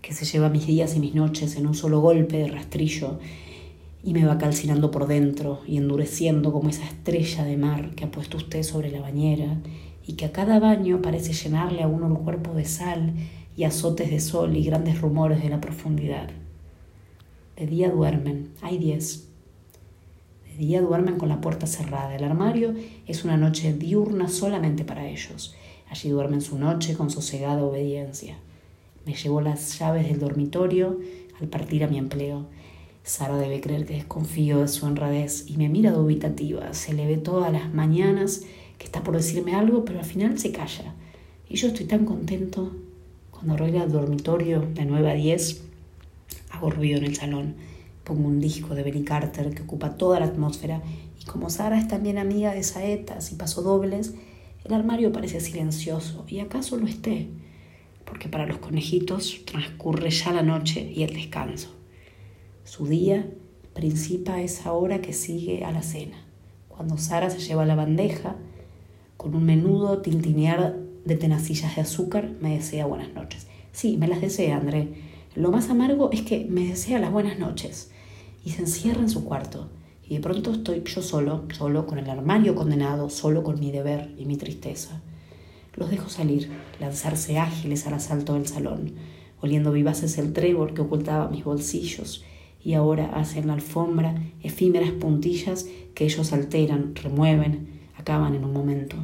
que 0.02 0.14
se 0.14 0.26
lleva 0.26 0.50
mis 0.50 0.66
días 0.66 0.96
y 0.96 1.00
mis 1.00 1.14
noches 1.14 1.56
en 1.58 1.68
un 1.68 1.76
solo 1.76 2.00
golpe 2.00 2.38
de 2.38 2.48
rastrillo 2.48 3.20
y 4.04 4.14
me 4.14 4.26
va 4.26 4.38
calcinando 4.38 4.90
por 4.90 5.08
dentro 5.08 5.60
y 5.68 5.78
endureciendo 5.78 6.54
como 6.54 6.70
esa 6.70 6.86
estrella 6.86 7.44
de 7.44 7.58
mar 7.58 7.94
que 7.96 8.06
ha 8.06 8.12
puesto 8.12 8.38
usted 8.38 8.64
sobre 8.64 8.90
la 8.90 9.02
bañera 9.02 9.58
y 10.08 10.14
que 10.14 10.26
a 10.26 10.32
cada 10.32 10.60
baño 10.60 11.02
parece 11.02 11.34
llenarle 11.34 11.84
a 11.84 11.88
uno 11.88 12.08
el 12.08 12.14
cuerpo 12.24 12.54
de 12.54 12.66
sal 12.66 13.14
y 13.56 13.66
azotes 13.66 14.10
de 14.10 14.20
sol 14.20 14.56
y 14.56 14.64
grandes 14.64 15.02
rumores 15.02 15.44
de 15.44 15.50
la 15.50 15.62
profundidad. 15.62 16.30
De 17.58 17.68
día 17.68 17.92
duermen, 17.92 18.52
hay 18.62 18.78
diez. 18.78 19.28
De 20.48 20.58
día 20.58 20.82
duermen 20.82 21.18
con 21.18 21.28
la 21.28 21.42
puerta 21.42 21.68
cerrada. 21.68 22.16
El 22.16 22.24
armario 22.24 22.74
es 23.06 23.26
una 23.26 23.36
noche 23.36 23.74
diurna 23.74 24.30
solamente 24.30 24.86
para 24.86 25.08
ellos. 25.08 25.56
Allí 25.90 26.10
duermen 26.10 26.42
su 26.42 26.58
noche 26.58 26.96
con 26.96 27.10
sosegada 27.10 27.64
obediencia. 27.64 28.38
Me 29.06 29.14
llevó 29.14 29.42
las 29.42 29.78
llaves 29.78 30.08
del 30.08 30.20
dormitorio 30.20 31.00
al 31.40 31.48
partir 31.48 31.84
a 31.84 31.88
mi 31.88 31.98
empleo 31.98 32.48
Sara 33.08 33.38
debe 33.38 33.62
creer 33.62 33.86
que 33.86 33.94
desconfío 33.94 34.60
de 34.60 34.68
su 34.68 34.86
honradez 34.86 35.46
y 35.48 35.56
me 35.56 35.70
mira 35.70 35.94
dubitativa. 35.94 36.74
Se 36.74 36.94
le 36.94 37.08
ve 37.08 37.16
todas 37.16 37.54
las 37.54 37.74
mañanas 37.74 38.44
que 38.78 38.86
está 38.86 39.04
por 39.04 39.16
decirme 39.16 39.56
algo, 39.56 39.86
pero 39.86 40.00
al 40.00 40.06
final 40.06 40.38
se 40.40 40.52
calla. 40.52 40.94
Y 41.50 41.56
yo 41.56 41.70
estoy 41.70 41.86
tan 41.86 42.06
contento. 42.06 42.76
Cuando 43.32 43.54
arregla 43.54 43.84
el 43.84 43.92
dormitorio 43.92 44.62
de 44.62 44.86
9 44.86 45.12
a 45.12 45.14
10, 45.14 45.62
hago 46.52 46.70
ruido 46.70 46.98
en 46.98 47.06
el 47.06 47.16
salón. 47.16 47.56
Pongo 48.04 48.28
un 48.28 48.40
disco 48.40 48.74
de 48.74 48.84
Benny 48.84 49.04
Carter 49.04 49.54
que 49.54 49.64
ocupa 49.64 49.96
toda 49.96 50.20
la 50.20 50.26
atmósfera. 50.26 50.82
Y 51.22 51.26
como 51.26 51.50
Sara 51.50 51.78
es 51.78 51.88
también 51.88 52.18
amiga 52.18 52.54
de 52.54 52.64
saetas 52.64 53.32
y 53.32 53.36
pasodobles, 53.36 54.14
el 54.66 54.74
armario 54.74 55.12
parece 55.12 55.40
silencioso. 55.40 56.26
Y 56.28 56.40
acaso 56.40 56.78
lo 56.78 56.88
esté, 56.88 57.28
porque 58.06 58.30
para 58.30 58.46
los 58.46 58.58
conejitos 58.58 59.46
transcurre 59.46 60.10
ya 60.10 60.34
la 60.34 60.44
noche 60.44 60.92
y 60.94 61.04
el 61.04 61.14
descanso. 61.14 61.70
Su 62.64 62.88
día 62.88 63.30
principa 63.74 64.36
a 64.36 64.42
esa 64.42 64.74
hora 64.74 65.02
que 65.02 65.14
sigue 65.14 65.64
a 65.64 65.72
la 65.72 65.84
cena, 65.84 66.26
cuando 66.68 66.98
Sara 66.98 67.30
se 67.30 67.40
lleva 67.40 67.66
la 67.66 67.76
bandeja 67.76 68.36
con 69.18 69.36
un 69.36 69.46
menudo 69.46 70.02
tintinear 70.02 70.78
de 71.06 71.16
tenacillas 71.16 71.76
de 71.76 71.82
azúcar, 71.82 72.32
me 72.40 72.56
desea 72.56 72.86
buenas 72.86 73.14
noches. 73.14 73.48
Sí, 73.72 73.98
me 73.98 74.08
las 74.08 74.22
desea, 74.22 74.58
André. 74.58 74.90
Lo 75.36 75.52
más 75.52 75.70
amargo 75.70 76.10
es 76.12 76.22
que 76.22 76.46
me 76.50 76.66
desea 76.68 77.00
las 77.00 77.12
buenas 77.12 77.38
noches 77.40 77.92
y 78.46 78.52
se 78.52 78.62
encierra 78.62 79.02
en 79.02 79.10
su 79.10 79.24
cuarto. 79.24 79.70
Y 80.08 80.16
de 80.16 80.22
pronto 80.22 80.52
estoy 80.52 80.84
yo 80.86 81.02
solo, 81.02 81.44
solo 81.52 81.86
con 81.86 82.00
el 82.00 82.10
armario 82.10 82.56
condenado, 82.56 83.10
solo 83.10 83.44
con 83.44 83.60
mi 83.60 83.72
deber 83.72 84.14
y 84.18 84.26
mi 84.26 84.38
tristeza. 84.38 85.02
Los 85.76 85.90
dejo 85.90 86.10
salir, 86.10 86.50
lanzarse 86.80 87.38
ágiles 87.38 87.86
al 87.86 87.96
asalto 87.96 88.34
del 88.34 88.48
salón, 88.48 88.94
oliendo 89.42 89.72
vivaces 89.72 90.18
el 90.18 90.34
trébol 90.34 90.74
que 90.74 90.82
ocultaba 90.82 91.30
mis 91.30 91.44
bolsillos 91.44 92.24
y 92.64 92.74
ahora 92.74 93.12
hacen 93.14 93.48
la 93.48 93.54
alfombra 93.54 94.16
efímeras 94.42 94.92
puntillas 94.92 95.68
que 95.94 96.06
ellos 96.06 96.34
alteran, 96.34 96.96
remueven, 96.96 97.77
acaban 98.08 98.36
en 98.36 98.46
un 98.46 98.54
momento. 98.54 98.96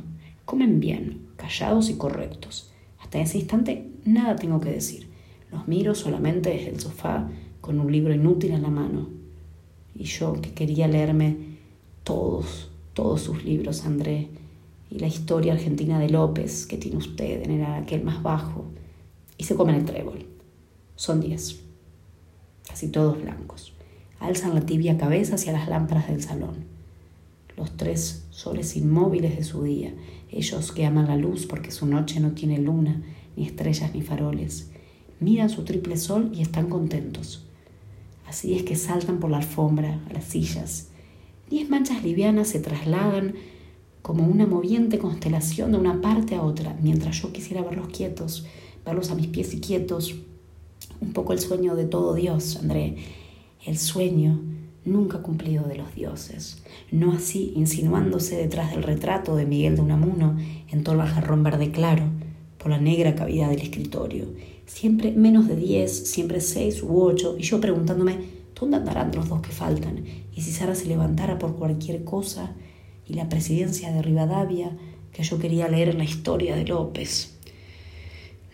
Comen 0.46 0.80
bien, 0.80 1.28
callados 1.36 1.90
y 1.90 1.98
correctos. 1.98 2.72
Hasta 3.02 3.20
ese 3.20 3.38
instante 3.38 3.92
nada 4.06 4.38
tengo 4.38 4.62
que 4.62 4.70
decir. 4.70 5.10
Los 5.52 5.68
miro 5.68 5.94
solamente 5.94 6.52
desde 6.52 6.70
el 6.70 6.80
sofá 6.80 7.30
con 7.60 7.82
un 7.82 7.92
libro 7.92 8.14
inútil 8.14 8.52
en 8.52 8.62
la 8.62 8.70
mano. 8.70 9.10
Y 9.94 10.06
yo 10.06 10.40
que 10.42 10.54
quería 10.54 10.88
leerme 10.88 11.36
todos, 12.06 12.72
todos 12.94 13.22
sus 13.22 13.44
libros, 13.44 13.86
André, 13.86 14.30
y 14.90 15.00
la 15.00 15.08
historia 15.08 15.52
argentina 15.52 16.00
de 16.00 16.10
López 16.10 16.66
que 16.66 16.78
tiene 16.78 16.96
usted 16.96 17.44
en 17.44 17.52
el 17.52 17.66
aquel 17.66 18.06
más 18.06 18.24
bajo, 18.24 18.68
y 19.38 19.44
se 19.44 19.56
comen 19.56 19.76
el 19.76 19.86
trébol. 19.86 20.26
Son 20.96 21.20
diez 21.20 21.60
casi 22.66 22.88
todos 22.88 23.22
blancos. 23.22 23.74
Alzan 24.22 24.56
la 24.56 24.62
tibia 24.62 24.98
cabeza 24.98 25.36
hacia 25.36 25.52
las 25.52 25.68
lámparas 25.68 26.08
del 26.08 26.24
salón. 26.24 26.73
Los 27.58 27.78
tres 27.78 28.26
soles 28.30 28.76
inmóviles 28.76 29.38
de 29.38 29.44
su 29.44 29.64
día, 29.64 29.94
ellos 30.32 30.72
que 30.72 30.86
aman 30.86 31.08
la 31.08 31.16
luz 31.16 31.46
porque 31.46 31.72
su 31.72 31.86
noche 31.86 32.20
no 32.20 32.32
tiene 32.32 32.58
luna, 32.58 33.04
ni 33.36 33.46
estrellas 33.46 33.94
ni 33.94 34.02
faroles, 34.02 34.72
miran 35.20 35.50
su 35.50 35.64
triple 35.64 35.98
sol 35.98 36.32
y 36.34 36.42
están 36.42 36.70
contentos. 36.70 37.46
Así 38.28 38.56
es 38.56 38.64
que 38.64 38.76
saltan 38.76 39.20
por 39.20 39.30
la 39.30 39.38
alfombra, 39.38 40.02
a 40.10 40.14
las 40.14 40.26
sillas. 40.26 40.90
Diez 41.50 41.70
manchas 41.70 42.04
livianas 42.04 42.48
se 42.48 42.60
trasladan 42.60 43.36
como 44.02 44.26
una 44.26 44.46
moviente 44.46 44.98
constelación 44.98 45.72
de 45.72 45.78
una 45.78 46.02
parte 46.02 46.36
a 46.36 46.44
otra, 46.44 46.76
mientras 46.82 47.22
yo 47.22 47.32
quisiera 47.32 47.62
verlos 47.62 47.88
quietos, 47.88 48.46
verlos 48.86 49.12
a 49.12 49.16
mis 49.16 49.28
pies 49.28 49.54
y 49.54 49.62
quietos, 49.62 50.16
un 51.00 51.14
poco 51.14 51.34
el 51.34 51.40
sueño 51.40 51.76
de 51.76 51.86
todo 51.86 52.14
Dios, 52.14 52.58
André, 52.58 52.98
el 53.66 53.78
sueño 53.78 54.42
nunca 54.86 55.20
cumplido 55.20 55.64
de 55.64 55.76
los 55.76 55.94
dioses, 55.96 56.64
no 56.92 57.14
así 57.14 57.54
insinuándose 57.56 58.36
detrás 58.36 58.72
del 58.72 58.84
retrato 58.84 59.36
de 59.36 59.46
Miguel 59.46 59.76
de 59.76 59.82
Unamuno 59.82 60.38
en 60.72 60.84
todo 60.84 60.96
el 60.96 61.08
jarrón 61.08 61.44
verde 61.44 61.72
claro, 61.72 62.06
por 62.58 62.72
la 62.72 62.80
negra 62.80 63.16
cavidad 63.16 63.50
del 63.50 63.62
escritorio, 63.62 64.26
siempre 64.66 65.12
menos 65.12 65.48
de 65.48 65.56
diez, 65.56 66.08
siempre 66.08 66.40
seis 66.40 66.82
u 66.82 67.02
ocho, 67.02 67.36
y 67.38 67.44
yo 67.44 67.60
preguntándome, 67.60 68.18
¿dónde 68.60 68.78
andarán 68.78 69.12
los 69.14 69.28
dos 69.28 69.42
que 69.42 69.52
faltan? 69.52 70.04
Y 70.34 70.42
si 70.42 70.52
Sara 70.52 70.74
se 70.74 70.88
levantara 70.88 71.38
por 71.38 71.56
cualquier 71.56 72.04
cosa, 72.04 72.54
y 73.06 73.16
la 73.16 73.28
presidencia 73.28 73.92
de 73.92 74.02
Rivadavia, 74.02 74.78
que 75.12 75.24
yo 75.24 75.40
quería 75.40 75.68
leer 75.68 75.90
en 75.90 75.98
la 75.98 76.06
historia 76.06 76.56
de 76.56 76.66
López. 76.66 77.33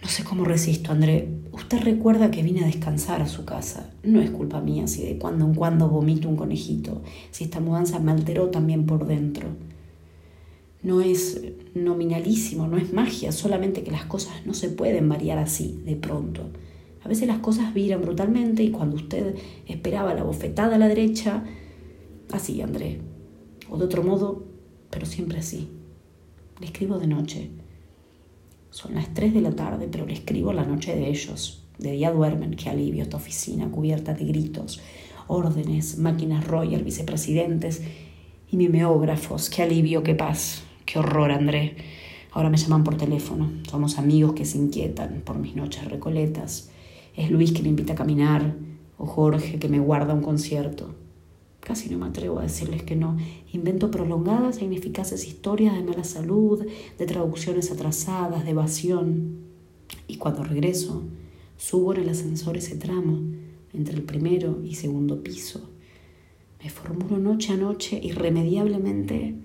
No 0.01 0.08
sé 0.08 0.24
cómo 0.24 0.46
resisto, 0.46 0.91
André. 0.91 1.27
Usted 1.51 1.82
recuerda 1.82 2.32
que 2.32 2.41
vine 2.41 2.63
a 2.63 2.68
descansar 2.68 3.22
a 3.22 3.27
su 3.27 3.44
casa. 3.44 3.91
No 4.03 4.22
es 4.22 4.29
culpa 4.29 4.62
mía 4.62 4.88
si 4.88 5.03
de 5.03 5.18
cuando 5.18 5.46
en 5.46 5.53
cuando 5.53 5.89
vomito 5.89 6.29
un 6.29 6.38
conejito, 6.38 7.01
si 7.32 7.44
esta 7.44 7.60
mudanza 7.60 8.00
me 8.00 8.12
alteró 8.12 8.50
también 8.50 8.86
por 8.86 9.06
dentro. 9.06 9.50
No 10.82 11.01
es 11.01 11.41
nominalísimo, 11.75 12.65
no 12.68 12.77
es 12.77 12.94
magia, 12.94 13.34
solamente 13.34 13.84
que 13.84 13.91
las 13.91 14.06
cosas 14.06 14.46
no 14.46 14.53
se 14.53 14.70
pueden 14.70 15.10
variar 15.10 15.38
así, 15.38 15.82
de 15.84 15.98
pronto. 15.98 16.50
A 17.03 17.10
veces 17.10 17.27
las 17.27 17.39
cosas 17.39 17.74
viran 17.74 18.01
brutalmente 18.01 18.63
y 18.63 18.72
cuando 18.72 18.96
usted 18.96 19.36
esperaba 19.68 20.13
la 20.13 20.24
bofetada 20.24 20.75
a 20.75 20.79
la 20.79 20.88
derecha, 20.88 21.44
así, 22.32 22.62
André. 22.62 23.01
O 23.70 23.77
de 23.77 23.84
otro 23.84 24.03
modo, 24.03 24.46
pero 24.89 25.06
siempre 25.06 25.39
así. 25.39 25.68
Le 26.62 26.68
escribo 26.68 26.98
de 26.98 27.08
noche 27.08 27.51
son 28.71 28.95
las 28.95 29.13
3 29.13 29.33
de 29.33 29.41
la 29.41 29.51
tarde, 29.51 29.88
pero 29.91 30.05
le 30.05 30.13
escribo 30.13 30.53
la 30.53 30.65
noche 30.65 30.95
de 30.95 31.09
ellos. 31.09 31.63
De 31.77 31.91
día 31.91 32.11
duermen, 32.11 32.55
qué 32.55 32.69
alivio 32.69 33.03
esta 33.03 33.17
oficina 33.17 33.69
cubierta 33.71 34.13
de 34.13 34.25
gritos, 34.25 34.81
órdenes, 35.27 35.97
máquinas 35.97 36.45
Royal, 36.45 36.83
vicepresidentes 36.83 37.81
y 38.51 38.57
mimeógrafos. 38.57 39.49
Qué 39.49 39.63
alivio, 39.63 40.03
qué 40.03 40.13
paz, 40.13 40.63
qué 40.85 40.99
horror, 40.99 41.31
André. 41.31 41.77
Ahora 42.31 42.49
me 42.49 42.57
llaman 42.57 42.83
por 42.83 42.95
teléfono. 42.95 43.51
Somos 43.69 43.97
amigos 43.97 44.33
que 44.33 44.45
se 44.45 44.57
inquietan 44.57 45.21
por 45.25 45.39
mis 45.39 45.55
noches 45.55 45.85
recoletas. 45.85 46.69
Es 47.15 47.31
Luis 47.31 47.51
que 47.51 47.63
me 47.63 47.69
invita 47.69 47.93
a 47.93 47.95
caminar 47.95 48.55
o 48.97 49.05
Jorge 49.05 49.57
que 49.57 49.69
me 49.69 49.79
guarda 49.79 50.13
un 50.13 50.21
concierto. 50.21 50.93
Casi 51.60 51.89
no 51.89 51.98
me 51.98 52.08
atrevo 52.08 52.39
a 52.39 52.44
decirles 52.44 52.84
que 52.84 52.96
no. 52.96 53.18
Invento 53.51 53.92
prolongadas 53.92 54.58
e 54.58 54.66
ineficaces 54.66 55.28
historias 55.28 55.75
de 55.75 55.84
mala 55.84 56.04
salud, 56.04 56.66
de 56.98 57.06
traducciones 57.06 57.72
atrasadas, 57.72 58.46
de 58.46 58.51
evasión. 58.51 59.39
Y 60.08 60.18
cuando 60.18 60.44
regreso, 60.44 61.04
subo 61.58 61.94
en 61.94 62.01
el 62.01 62.10
ascensor 62.10 62.58
ese 62.58 62.75
tramo 62.75 63.20
entre 63.74 63.96
el 63.96 64.04
primero 64.04 64.62
y 64.63 64.75
segundo 64.75 65.22
piso. 65.22 65.70
Me 66.63 66.70
formulo 66.70 67.18
noche 67.18 67.54
a 67.54 67.58
noche 67.58 68.00
irremediablemente 68.01 69.36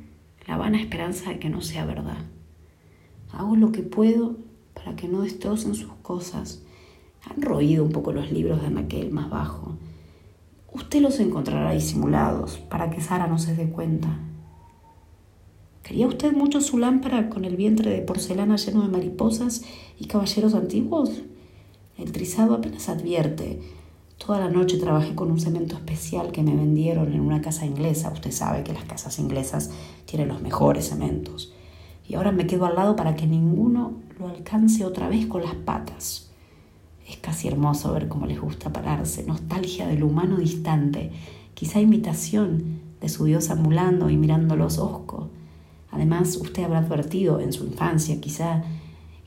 la 0.47 0.57
vana 0.57 0.81
esperanza 0.81 1.31
de 1.31 1.39
que 1.39 1.51
no 1.51 1.63
sea 1.63 1.85
verdad. 1.85 2.25
Hago 3.33 3.57
lo 3.57 3.73
que 3.73 3.83
puedo 3.83 4.37
para 4.73 4.97
que 4.97 5.09
no 5.09 5.23
destrocen 5.23 5.75
sus 5.75 5.93
cosas. 6.03 6.63
Han 7.23 7.43
roído 7.43 7.85
un 7.85 7.91
poco 7.91 8.13
los 8.13 8.31
libros 8.31 8.61
de 8.63 8.79
aquel 8.79 9.11
más 9.11 9.31
bajo 9.31 9.77
usted 10.75 11.01
los 11.01 11.21
encontrará 11.21 11.73
disimulados 11.73 12.59
para 12.59 12.91
que 12.91 13.01
Sara 13.01 13.27
no 13.27 13.39
se 13.39 13.55
dé 13.55 13.71
cuenta. 13.71 14.19
¿Quería 15.83 16.07
usted 16.07 16.33
mucho 16.33 16.61
su 16.61 16.79
lámpara 16.79 17.29
con 17.31 17.45
el 17.45 17.57
vientre 17.57 17.91
de 17.91 18.03
porcelana 18.03 18.57
lleno 18.57 18.83
de 18.83 18.89
mariposas 18.89 19.63
y 19.99 20.07
caballeros 20.07 20.55
antiguos? 20.55 21.23
El 21.97 22.11
trizado 22.11 22.55
apenas 22.55 22.89
advierte. 22.89 23.61
Toda 24.19 24.41
la 24.41 24.49
noche 24.49 24.79
trabajé 24.79 25.15
con 25.15 25.31
un 25.31 25.39
cemento 25.39 25.77
especial 25.77 26.33
que 26.33 26.43
me 26.43 26.57
vendieron 26.57 27.13
en 27.13 27.21
una 27.21 27.41
casa 27.41 27.67
inglesa. 27.67 28.11
Usted 28.11 28.33
sabe 28.33 28.65
que 28.65 28.73
las 28.73 28.85
casas 28.85 29.19
inglesas 29.19 29.71
tienen 30.07 30.29
los 30.29 30.41
mejores 30.41 30.89
cementos. 30.89 31.53
Y 32.09 32.15
ahora 32.15 32.33
me 32.33 32.47
quedo 32.47 32.67
al 32.67 32.75
lado 32.75 32.97
para 32.97 33.15
que 33.15 33.27
ninguno 33.27 33.93
lo 34.19 34.29
alcance 34.29 34.85
otra 34.85 35.09
vez 35.09 35.27
con 35.27 35.43
las 35.43 35.55
patas. 35.55 36.34
Es 37.09 37.17
casi 37.19 37.49
hermoso 37.49 37.93
ver 37.93 38.09
cómo 38.09 38.27
les 38.27 38.41
gusta 38.41 38.73
pararse, 38.73 39.25
nostalgia 39.25 39.87
del 39.87 40.03
humano 40.03 40.37
distante, 40.37 41.11
quizá 41.55 41.81
imitación 41.81 42.81
de 43.01 43.09
su 43.09 43.25
Dios 43.27 43.51
ambulando 43.51 44.11
y 44.11 44.17
mirándolos 44.17 44.79
osco. 44.79 45.31
Además, 45.91 46.37
usted 46.37 46.65
habrá 46.65 46.79
advertido 46.79 47.41
en 47.41 47.53
su 47.53 47.67
infancia, 47.67 48.21
quizá, 48.21 48.65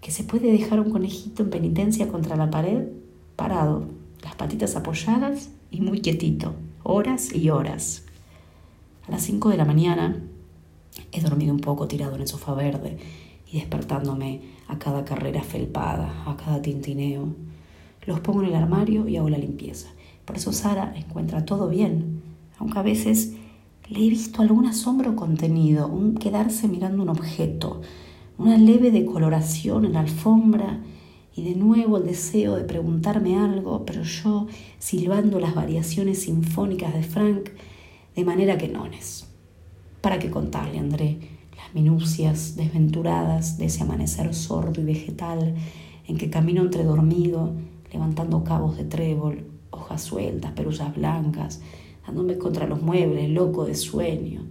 que 0.02 0.12
se 0.12 0.24
puede 0.24 0.52
dejar 0.52 0.80
un 0.80 0.92
conejito 0.92 1.44
en 1.44 1.50
penitencia 1.50 2.08
contra 2.08 2.36
la 2.36 2.50
pared 2.50 2.88
parado, 3.36 3.88
las 4.24 4.36
patitas 4.36 4.76
apoyadas 4.76 5.52
y 5.72 5.82
muy 5.82 6.02
quietito, 6.02 6.56
horas 6.84 7.34
y 7.34 7.50
horas. 7.50 8.04
A 9.08 9.12
las 9.12 9.22
5 9.24 9.50
de 9.50 9.58
la 9.58 9.66
mañana 9.66 10.22
he 11.12 11.22
dormido 11.22 11.54
un 11.54 11.62
poco 11.62 11.88
tirado 11.88 12.16
en 12.16 12.22
el 12.22 12.28
sofá 12.28 12.54
verde 12.54 12.98
y 13.52 13.60
despertándome 13.60 14.42
a 14.68 14.78
cada 14.78 15.06
carrera 15.06 15.44
felpada, 15.44 16.24
a 16.26 16.36
cada 16.36 16.62
tintineo. 16.62 17.36
Los 18.08 18.22
pongo 18.22 18.42
en 18.42 18.48
el 18.48 18.56
armario 18.56 19.08
y 19.08 19.18
hago 19.18 19.30
la 19.30 19.38
limpieza. 19.38 19.90
Por 20.26 20.38
eso 20.38 20.52
Sara 20.52 20.94
encuentra 20.96 21.46
todo 21.46 21.68
bien, 21.68 22.24
aunque 22.58 22.80
a 22.80 22.82
veces 22.82 23.34
le 23.90 24.00
he 24.00 24.10
visto 24.10 24.42
algún 24.42 24.66
asombro 24.66 25.16
contenido, 25.16 25.88
un 25.88 26.16
quedarse 26.16 26.70
mirando 26.70 27.04
un 27.04 27.10
objeto, 27.10 27.82
una 28.38 28.58
leve 28.58 28.92
decoloración 28.92 29.86
en 29.86 29.94
la 29.94 30.00
alfombra 30.00 30.80
y 31.36 31.44
de 31.44 31.56
nuevo 31.56 31.98
el 31.98 32.06
deseo 32.06 32.56
de 32.56 32.64
preguntarme 32.64 33.38
algo, 33.38 33.86
pero 33.86 34.04
yo 34.04 34.48
silbando 34.80 35.40
las 35.40 35.54
variaciones 35.54 36.24
sinfónicas 36.24 36.94
de 36.94 37.04
Frank 37.04 37.50
de 38.16 38.24
manera 38.24 38.58
que 38.58 38.70
no 38.70 38.86
es. 38.86 39.28
¿Para 40.00 40.18
qué 40.18 40.30
contarle, 40.30 40.80
André, 40.80 41.20
las 41.58 41.74
minucias 41.76 42.56
desventuradas 42.56 43.58
de 43.58 43.66
ese 43.66 43.84
amanecer 43.84 44.34
sordo 44.34 44.80
y 44.80 44.86
vegetal 44.86 45.56
en 46.08 46.18
que 46.18 46.30
camino 46.30 46.62
entre 46.62 46.84
dormido, 46.84 47.54
levantando 47.92 48.44
cabos 48.44 48.78
de 48.78 48.86
trébol, 48.86 49.46
hojas 49.72 50.02
sueltas, 50.02 50.52
perullas 50.52 50.96
blancas, 50.96 51.62
dándome 52.06 52.38
contra 52.38 52.68
los 52.68 52.82
muebles, 52.82 53.30
loco 53.30 53.66
de 53.66 53.76
sueño? 53.76 54.46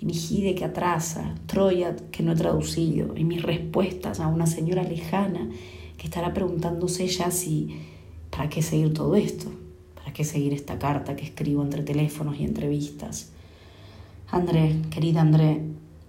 y 0.00 0.06
mi 0.06 0.14
gide 0.14 0.54
que 0.54 0.64
atrasa, 0.64 1.34
Troya 1.46 1.94
que 2.10 2.22
no 2.22 2.32
he 2.32 2.36
traducido, 2.36 3.16
y 3.16 3.24
mis 3.24 3.42
respuestas 3.42 4.18
a 4.18 4.28
una 4.28 4.46
señora 4.46 4.82
lejana 4.82 5.50
que 5.98 6.06
estará 6.06 6.32
preguntándose 6.32 7.06
ya 7.06 7.30
si, 7.30 7.78
¿para 8.30 8.48
qué 8.48 8.62
seguir 8.62 8.94
todo 8.94 9.14
esto? 9.14 9.50
¿Para 9.94 10.14
qué 10.14 10.24
seguir 10.24 10.54
esta 10.54 10.78
carta 10.78 11.16
que 11.16 11.24
escribo 11.24 11.62
entre 11.62 11.82
teléfonos 11.82 12.40
y 12.40 12.44
entrevistas? 12.44 13.32
André, 14.28 14.80
querida 14.90 15.20
André, 15.20 15.66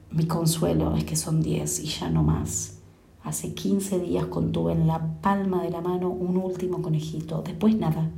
mi 0.10 0.26
consuelo 0.26 0.96
es 0.96 1.04
que 1.04 1.18
son 1.18 1.42
diez 1.42 1.80
y 1.84 1.88
ya 1.88 2.10
no 2.10 2.24
más. 2.24 2.81
Hace 3.24 3.54
quince 3.54 4.00
días 4.00 4.26
contuve 4.26 4.74
en 4.74 4.88
la 4.88 5.22
palma 5.22 5.64
de 5.64 5.70
la 5.70 5.82
mano 5.82 6.10
un 6.10 6.38
último 6.38 6.82
conejito, 6.82 7.44
después 7.46 7.76
nada, 7.76 8.10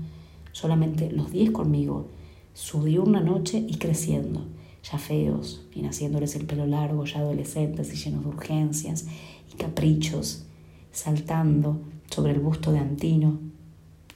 solamente 0.54 1.12
los 1.12 1.32
diez 1.32 1.52
conmigo, 1.52 2.08
su 2.54 2.86
diurna 2.86 3.20
noche 3.20 3.66
y 3.68 3.76
creciendo, 3.76 4.46
ya 4.82 4.98
feos, 4.98 5.66
y 5.74 5.82
naciéndoles 5.82 6.36
el 6.36 6.46
pelo 6.46 6.66
largo, 6.66 7.04
ya 7.04 7.20
adolescentes 7.20 7.94
y 7.94 7.98
llenos 7.98 8.24
de 8.24 8.30
urgencias 8.30 9.08
y 9.54 9.58
caprichos, 9.58 10.46
saltando 10.92 11.82
sobre 12.10 12.32
el 12.32 12.40
busto 12.40 12.72
de 12.72 12.80
Antino. 12.80 13.40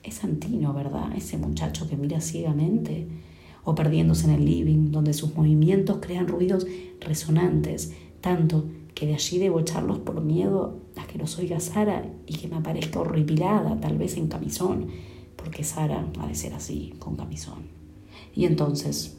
Es 0.03 0.23
Antino, 0.23 0.73
¿verdad? 0.73 1.11
Ese 1.17 1.37
muchacho 1.37 1.89
que 1.89 1.97
mira 1.97 2.21
ciegamente. 2.21 3.07
O 3.65 3.75
perdiéndose 3.75 4.27
en 4.27 4.35
el 4.35 4.45
living, 4.45 4.91
donde 4.91 5.13
sus 5.13 5.35
movimientos 5.35 5.97
crean 5.99 6.27
ruidos 6.27 6.65
resonantes, 7.01 7.93
tanto 8.21 8.63
que 8.97 9.05
de 9.05 9.13
allí 9.13 9.37
debo 9.37 9.59
echarlos 9.59 9.99
por 9.99 10.21
miedo 10.21 10.79
a 10.95 11.05
que 11.05 11.19
los 11.19 11.37
oiga 11.37 11.59
Sara 11.59 12.11
y 12.25 12.35
que 12.35 12.47
me 12.47 12.55
aparezca 12.55 12.99
horripilada, 12.99 13.79
tal 13.79 13.95
vez 13.95 14.17
en 14.17 14.27
camisón, 14.27 14.87
porque 15.35 15.63
Sara 15.63 16.07
ha 16.19 16.27
de 16.27 16.33
ser 16.33 16.55
así, 16.55 16.95
con 16.97 17.15
camisón. 17.15 17.67
Y 18.33 18.45
entonces, 18.45 19.15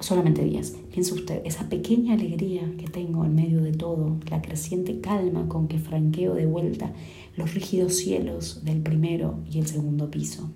solamente 0.00 0.44
días. 0.44 0.74
Piensa 0.92 1.14
usted, 1.14 1.40
esa 1.46 1.70
pequeña 1.70 2.12
alegría 2.12 2.70
que 2.76 2.88
tengo 2.88 3.24
en 3.24 3.34
medio 3.34 3.62
de 3.62 3.72
todo, 3.72 4.18
la 4.28 4.42
creciente 4.42 5.00
calma 5.00 5.48
con 5.48 5.66
que 5.66 5.78
franqueo 5.78 6.34
de 6.34 6.44
vuelta 6.44 6.92
los 7.38 7.54
rígidos 7.54 7.96
cielos 7.96 8.66
del 8.66 8.82
primero 8.82 9.38
y 9.50 9.60
el 9.60 9.66
segundo 9.66 10.10
piso. 10.10 10.50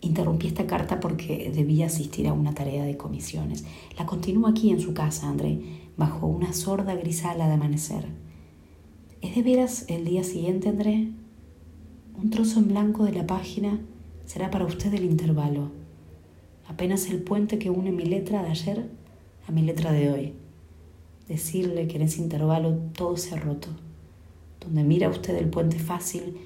Interrumpí 0.00 0.46
esta 0.46 0.66
carta 0.66 1.00
porque 1.00 1.52
debía 1.54 1.86
asistir 1.86 2.26
a 2.28 2.32
una 2.32 2.54
tarea 2.54 2.84
de 2.84 2.96
comisiones. 2.96 3.64
La 3.98 4.06
continúo 4.06 4.48
aquí 4.48 4.70
en 4.70 4.80
su 4.80 4.94
casa, 4.94 5.28
André, 5.28 5.60
bajo 5.96 6.26
una 6.26 6.52
sorda 6.52 6.94
grisala 6.94 7.46
de 7.46 7.54
amanecer. 7.54 8.06
¿Es 9.20 9.34
de 9.34 9.42
veras 9.42 9.84
el 9.88 10.04
día 10.04 10.24
siguiente, 10.24 10.68
André? 10.68 11.08
Un 12.16 12.30
trozo 12.30 12.60
en 12.60 12.68
blanco 12.68 13.04
de 13.04 13.12
la 13.12 13.26
página 13.26 13.80
será 14.24 14.50
para 14.50 14.64
usted 14.64 14.94
el 14.94 15.04
intervalo 15.04 15.80
apenas 16.70 17.10
el 17.10 17.20
puente 17.22 17.58
que 17.58 17.68
une 17.68 17.90
mi 17.90 18.04
letra 18.04 18.42
de 18.42 18.50
ayer 18.50 18.88
a 19.48 19.52
mi 19.52 19.62
letra 19.62 19.90
de 19.90 20.10
hoy. 20.10 20.34
Decirle 21.26 21.88
que 21.88 21.96
en 21.96 22.02
ese 22.02 22.22
intervalo 22.22 22.74
todo 22.96 23.16
se 23.16 23.34
ha 23.34 23.38
roto. 23.38 23.68
Donde 24.60 24.84
mira 24.84 25.08
usted 25.08 25.36
el 25.36 25.50
puente 25.50 25.80
fácil, 25.80 26.36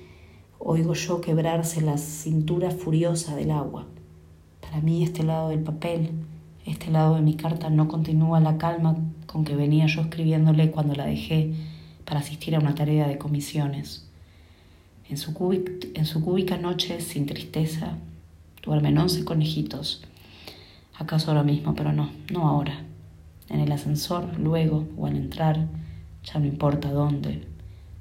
oigo 0.64 0.94
yo 0.94 1.20
quebrarse 1.20 1.83
la 1.83 1.98
cintura 1.98 2.70
furiosa 2.70 3.37
del 3.37 3.50
agua. 3.50 3.87
Para 4.61 4.81
mí 4.81 5.05
este 5.05 5.22
lado 5.22 5.50
del 5.50 5.61
papel, 5.61 6.11
este 6.64 6.90
lado 6.90 7.16
de 7.16 7.20
mi 7.20 7.35
carta 7.35 7.68
no 7.68 7.87
continúa 7.87 8.40
la 8.40 8.57
calma 8.57 8.96
con 9.27 9.44
que 9.44 9.55
venía 9.55 9.87
yo 9.87 10.00
escribiéndole 10.00 10.70
cuando 10.70 10.94
la 10.94 11.05
dejé 11.05 11.53
para 12.07 12.20
asistir 12.20 12.57
a 12.57 12.61
una 12.61 12.74
tarea 12.74 13.07
de 13.07 13.18
comisiones. 13.18 14.09
En 15.09 15.18
su, 15.18 15.33
en 15.94 16.07
su 16.07 16.24
cúbica 16.24 16.57
noche, 16.57 17.00
sin 17.03 17.27
tristeza, 17.27 17.98
duermen 18.62 18.96
once 18.96 19.22
conejitos 19.24 20.03
acaso 20.98 21.31
ahora 21.31 21.42
mismo, 21.42 21.74
pero 21.74 21.92
no, 21.92 22.11
no 22.33 22.48
ahora. 22.48 22.85
En 23.48 23.61
el 23.61 23.70
ascensor, 23.72 24.38
luego 24.38 24.87
o 24.96 25.07
al 25.07 25.16
entrar, 25.16 25.66
ya 26.22 26.38
no 26.38 26.46
importa 26.46 26.90
dónde, 26.90 27.46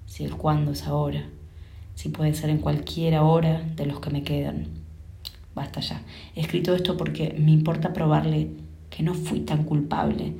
si 0.05 0.23
el 0.23 0.35
cuándo 0.35 0.71
es 0.71 0.87
ahora, 0.87 1.25
si 1.95 2.09
puede 2.09 2.33
ser 2.33 2.49
en 2.49 2.59
cualquiera 2.59 3.23
hora 3.23 3.61
de 3.75 3.85
los 3.85 3.99
que 3.99 4.09
me 4.09 4.23
quedan. 4.23 4.67
Basta 5.55 5.79
ya. 5.81 6.01
He 6.35 6.41
escrito 6.41 6.73
esto 6.75 6.97
porque 6.97 7.35
me 7.37 7.51
importa 7.51 7.93
probarle 7.93 8.51
que 8.89 9.03
no 9.03 9.13
fui 9.13 9.41
tan 9.41 9.63
culpable 9.63 10.33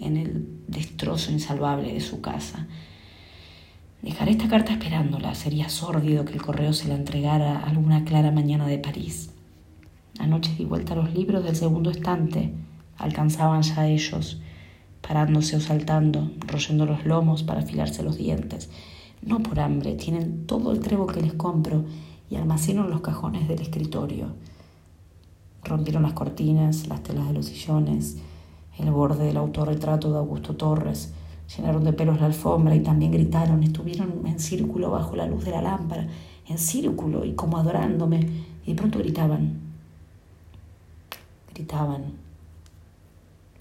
en 0.00 0.16
el 0.16 0.46
destrozo 0.66 1.32
insalvable 1.32 1.92
de 1.92 2.00
su 2.00 2.20
casa. 2.20 2.66
Dejaré 4.02 4.32
esta 4.32 4.48
carta 4.48 4.72
esperándola. 4.72 5.34
Sería 5.34 5.68
sórdido 5.68 6.24
que 6.24 6.34
el 6.34 6.42
correo 6.42 6.72
se 6.72 6.88
la 6.88 6.94
entregara 6.94 7.60
alguna 7.60 8.04
clara 8.04 8.30
mañana 8.30 8.66
de 8.66 8.78
París. 8.78 9.30
Anoche 10.18 10.54
di 10.56 10.64
vuelta 10.64 10.92
a 10.92 10.96
los 10.96 11.14
libros 11.14 11.44
del 11.44 11.56
segundo 11.56 11.90
estante. 11.90 12.52
Alcanzaban 12.98 13.62
ya 13.62 13.88
ellos, 13.88 14.40
parándose 15.00 15.56
o 15.56 15.60
saltando, 15.60 16.30
royendo 16.46 16.86
los 16.86 17.04
lomos 17.04 17.42
para 17.42 17.60
afilarse 17.60 18.02
los 18.02 18.16
dientes. 18.16 18.70
No 19.24 19.42
por 19.42 19.58
hambre, 19.58 19.94
tienen 19.94 20.46
todo 20.46 20.70
el 20.72 20.80
trebo 20.80 21.06
que 21.06 21.22
les 21.22 21.32
compro 21.32 21.84
y 22.28 22.36
almaceno 22.36 22.84
en 22.84 22.90
los 22.90 23.00
cajones 23.00 23.48
del 23.48 23.62
escritorio. 23.62 24.26
Rompieron 25.62 26.02
las 26.02 26.12
cortinas, 26.12 26.86
las 26.88 27.02
telas 27.02 27.28
de 27.28 27.32
los 27.32 27.46
sillones, 27.46 28.18
el 28.78 28.90
borde 28.90 29.24
del 29.24 29.38
autorretrato 29.38 30.12
de 30.12 30.18
Augusto 30.18 30.56
Torres, 30.56 31.14
llenaron 31.56 31.84
de 31.84 31.94
pelos 31.94 32.20
la 32.20 32.26
alfombra 32.26 32.74
y 32.74 32.80
también 32.80 33.12
gritaron, 33.12 33.62
estuvieron 33.62 34.26
en 34.26 34.38
círculo 34.38 34.90
bajo 34.90 35.16
la 35.16 35.26
luz 35.26 35.44
de 35.46 35.52
la 35.52 35.62
lámpara, 35.62 36.06
en 36.46 36.58
círculo 36.58 37.24
y 37.24 37.32
como 37.32 37.56
adorándome, 37.56 38.28
y 38.66 38.72
de 38.72 38.74
pronto 38.74 38.98
gritaban, 38.98 39.58
gritaban, 41.54 42.12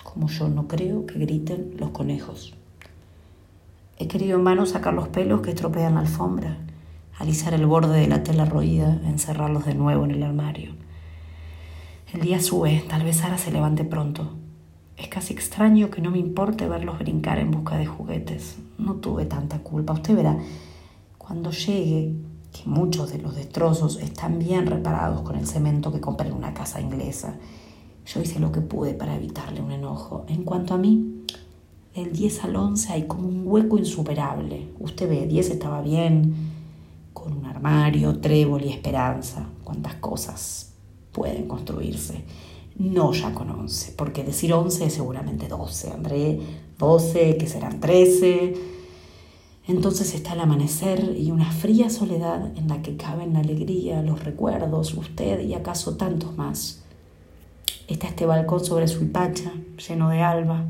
como 0.04 0.28
yo 0.28 0.50
no 0.50 0.68
creo 0.68 1.06
que 1.06 1.20
griten 1.20 1.76
los 1.78 1.92
conejos. 1.92 2.54
He 3.98 4.08
querido 4.08 4.38
en 4.38 4.44
vano 4.44 4.66
sacar 4.66 4.94
los 4.94 5.08
pelos 5.08 5.42
que 5.42 5.52
estropean 5.52 5.96
la 5.96 6.02
alfombra, 6.02 6.58
alisar 7.18 7.54
el 7.54 7.66
borde 7.66 8.00
de 8.00 8.08
la 8.08 8.24
tela 8.24 8.46
roída, 8.46 9.00
encerrarlos 9.06 9.66
de 9.66 9.76
nuevo 9.76 10.06
en 10.06 10.12
el 10.12 10.24
armario. 10.24 10.72
El 12.12 12.22
día 12.22 12.42
sube, 12.42 12.84
tal 12.90 13.04
vez 13.04 13.18
Sara 13.18 13.38
se 13.38 13.52
levante 13.52 13.84
pronto. 13.84 14.34
Es 14.98 15.08
casi 15.08 15.34
extraño 15.34 15.90
que 15.90 16.02
no 16.02 16.12
me 16.12 16.20
importe 16.20 16.68
verlos 16.68 17.00
brincar 17.00 17.40
en 17.40 17.52
busca 17.52 17.78
de 17.78 17.86
juguetes. 17.86 18.58
No 18.78 18.96
tuve 18.96 19.26
tanta 19.26 19.60
culpa. 19.60 19.94
Usted 19.94 20.16
verá, 20.16 20.38
cuando 21.18 21.52
llegue, 21.52 22.14
que 22.52 22.70
muchos 22.70 23.12
de 23.12 23.20
los 23.20 23.36
destrozos 23.36 23.98
están 23.98 24.40
bien 24.40 24.68
reparados 24.68 25.22
con 25.22 25.36
el 25.36 25.48
cemento 25.48 25.92
que 25.92 26.02
compré 26.02 26.30
en 26.30 26.36
una 26.36 26.54
casa 26.54 26.82
inglesa 26.82 27.36
yo 28.06 28.22
hice 28.22 28.40
lo 28.40 28.52
que 28.52 28.62
pude 28.62 28.94
para 28.94 29.16
evitarle 29.16 29.62
un 29.62 29.72
enojo. 29.72 30.26
En 30.28 30.44
cuanto 30.44 30.74
a 30.74 30.78
mí, 30.78 31.13
del 31.96 32.12
10 32.12 32.44
al 32.46 32.56
11 32.56 32.94
hay 32.94 33.04
como 33.04 33.28
un 33.28 33.44
hueco 33.46 33.78
insuperable. 33.78 34.70
Usted 34.80 35.10
ve, 35.10 35.28
10 35.28 35.52
estaba 35.52 35.82
bien, 35.82 36.34
con 37.14 37.34
un 37.34 37.46
armario, 37.46 38.20
trébol 38.20 38.64
y 38.64 38.70
esperanza. 38.70 39.48
Cuántas 39.64 39.96
cosas 39.96 40.74
pueden 41.12 41.48
construirse. 41.48 42.24
No 42.76 43.14
ya 43.14 43.34
con 43.34 43.50
11, 43.52 43.94
porque 43.96 44.24
decir 44.24 44.52
11 44.54 44.86
es 44.86 44.94
seguramente 44.94 45.48
12, 45.48 45.92
André, 45.92 46.40
12, 46.80 47.38
que 47.38 47.48
serán 47.48 47.80
13. 47.80 48.56
Entonces 49.68 50.16
está 50.16 50.34
el 50.34 50.40
amanecer 50.40 51.16
y 51.16 51.32
una 51.32 51.52
fría 51.52 51.90
soledad 51.90 52.58
en 52.58 52.68
la 52.68 52.82
que 52.82 52.98
caben 52.98 53.34
la 53.34 53.40
alegría, 53.40 54.02
los 54.02 54.24
recuerdos, 54.24 54.94
usted 54.96 55.42
y 55.42 55.54
acaso 55.54 55.96
tantos 55.96 56.36
más 56.36 56.84
Está 57.88 58.08
este 58.08 58.26
balcón 58.26 58.64
sobre 58.64 58.88
su 58.88 59.04
hipacha, 59.04 59.52
lleno 59.88 60.10
de 60.10 60.22
alba, 60.22 60.66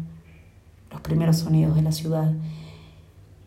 los 0.94 1.02
primeros 1.02 1.40
sonidos 1.40 1.76
de 1.76 1.82
la 1.82 1.92
ciudad. 1.92 2.34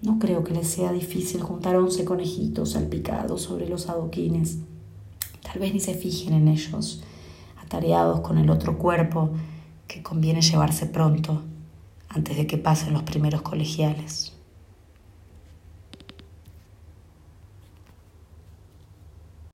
No 0.02 0.18
creo 0.18 0.44
que 0.44 0.52
les 0.52 0.68
sea 0.68 0.92
difícil 0.92 1.40
juntar 1.40 1.76
once 1.76 2.04
conejitos 2.04 2.72
salpicados 2.72 3.40
sobre 3.40 3.68
los 3.68 3.88
adoquines. 3.88 4.58
Tal 5.42 5.60
vez 5.60 5.72
ni 5.72 5.80
se 5.80 5.94
fijen 5.94 6.34
en 6.34 6.48
ellos, 6.48 7.02
atareados 7.64 8.20
con 8.20 8.36
el 8.36 8.50
otro 8.50 8.76
cuerpo 8.76 9.30
que 9.86 10.02
conviene 10.02 10.42
llevarse 10.42 10.86
pronto, 10.86 11.42
antes 12.08 12.36
de 12.36 12.46
que 12.46 12.58
pasen 12.58 12.92
los 12.92 13.04
primeros 13.04 13.42
colegiales. 13.42 14.35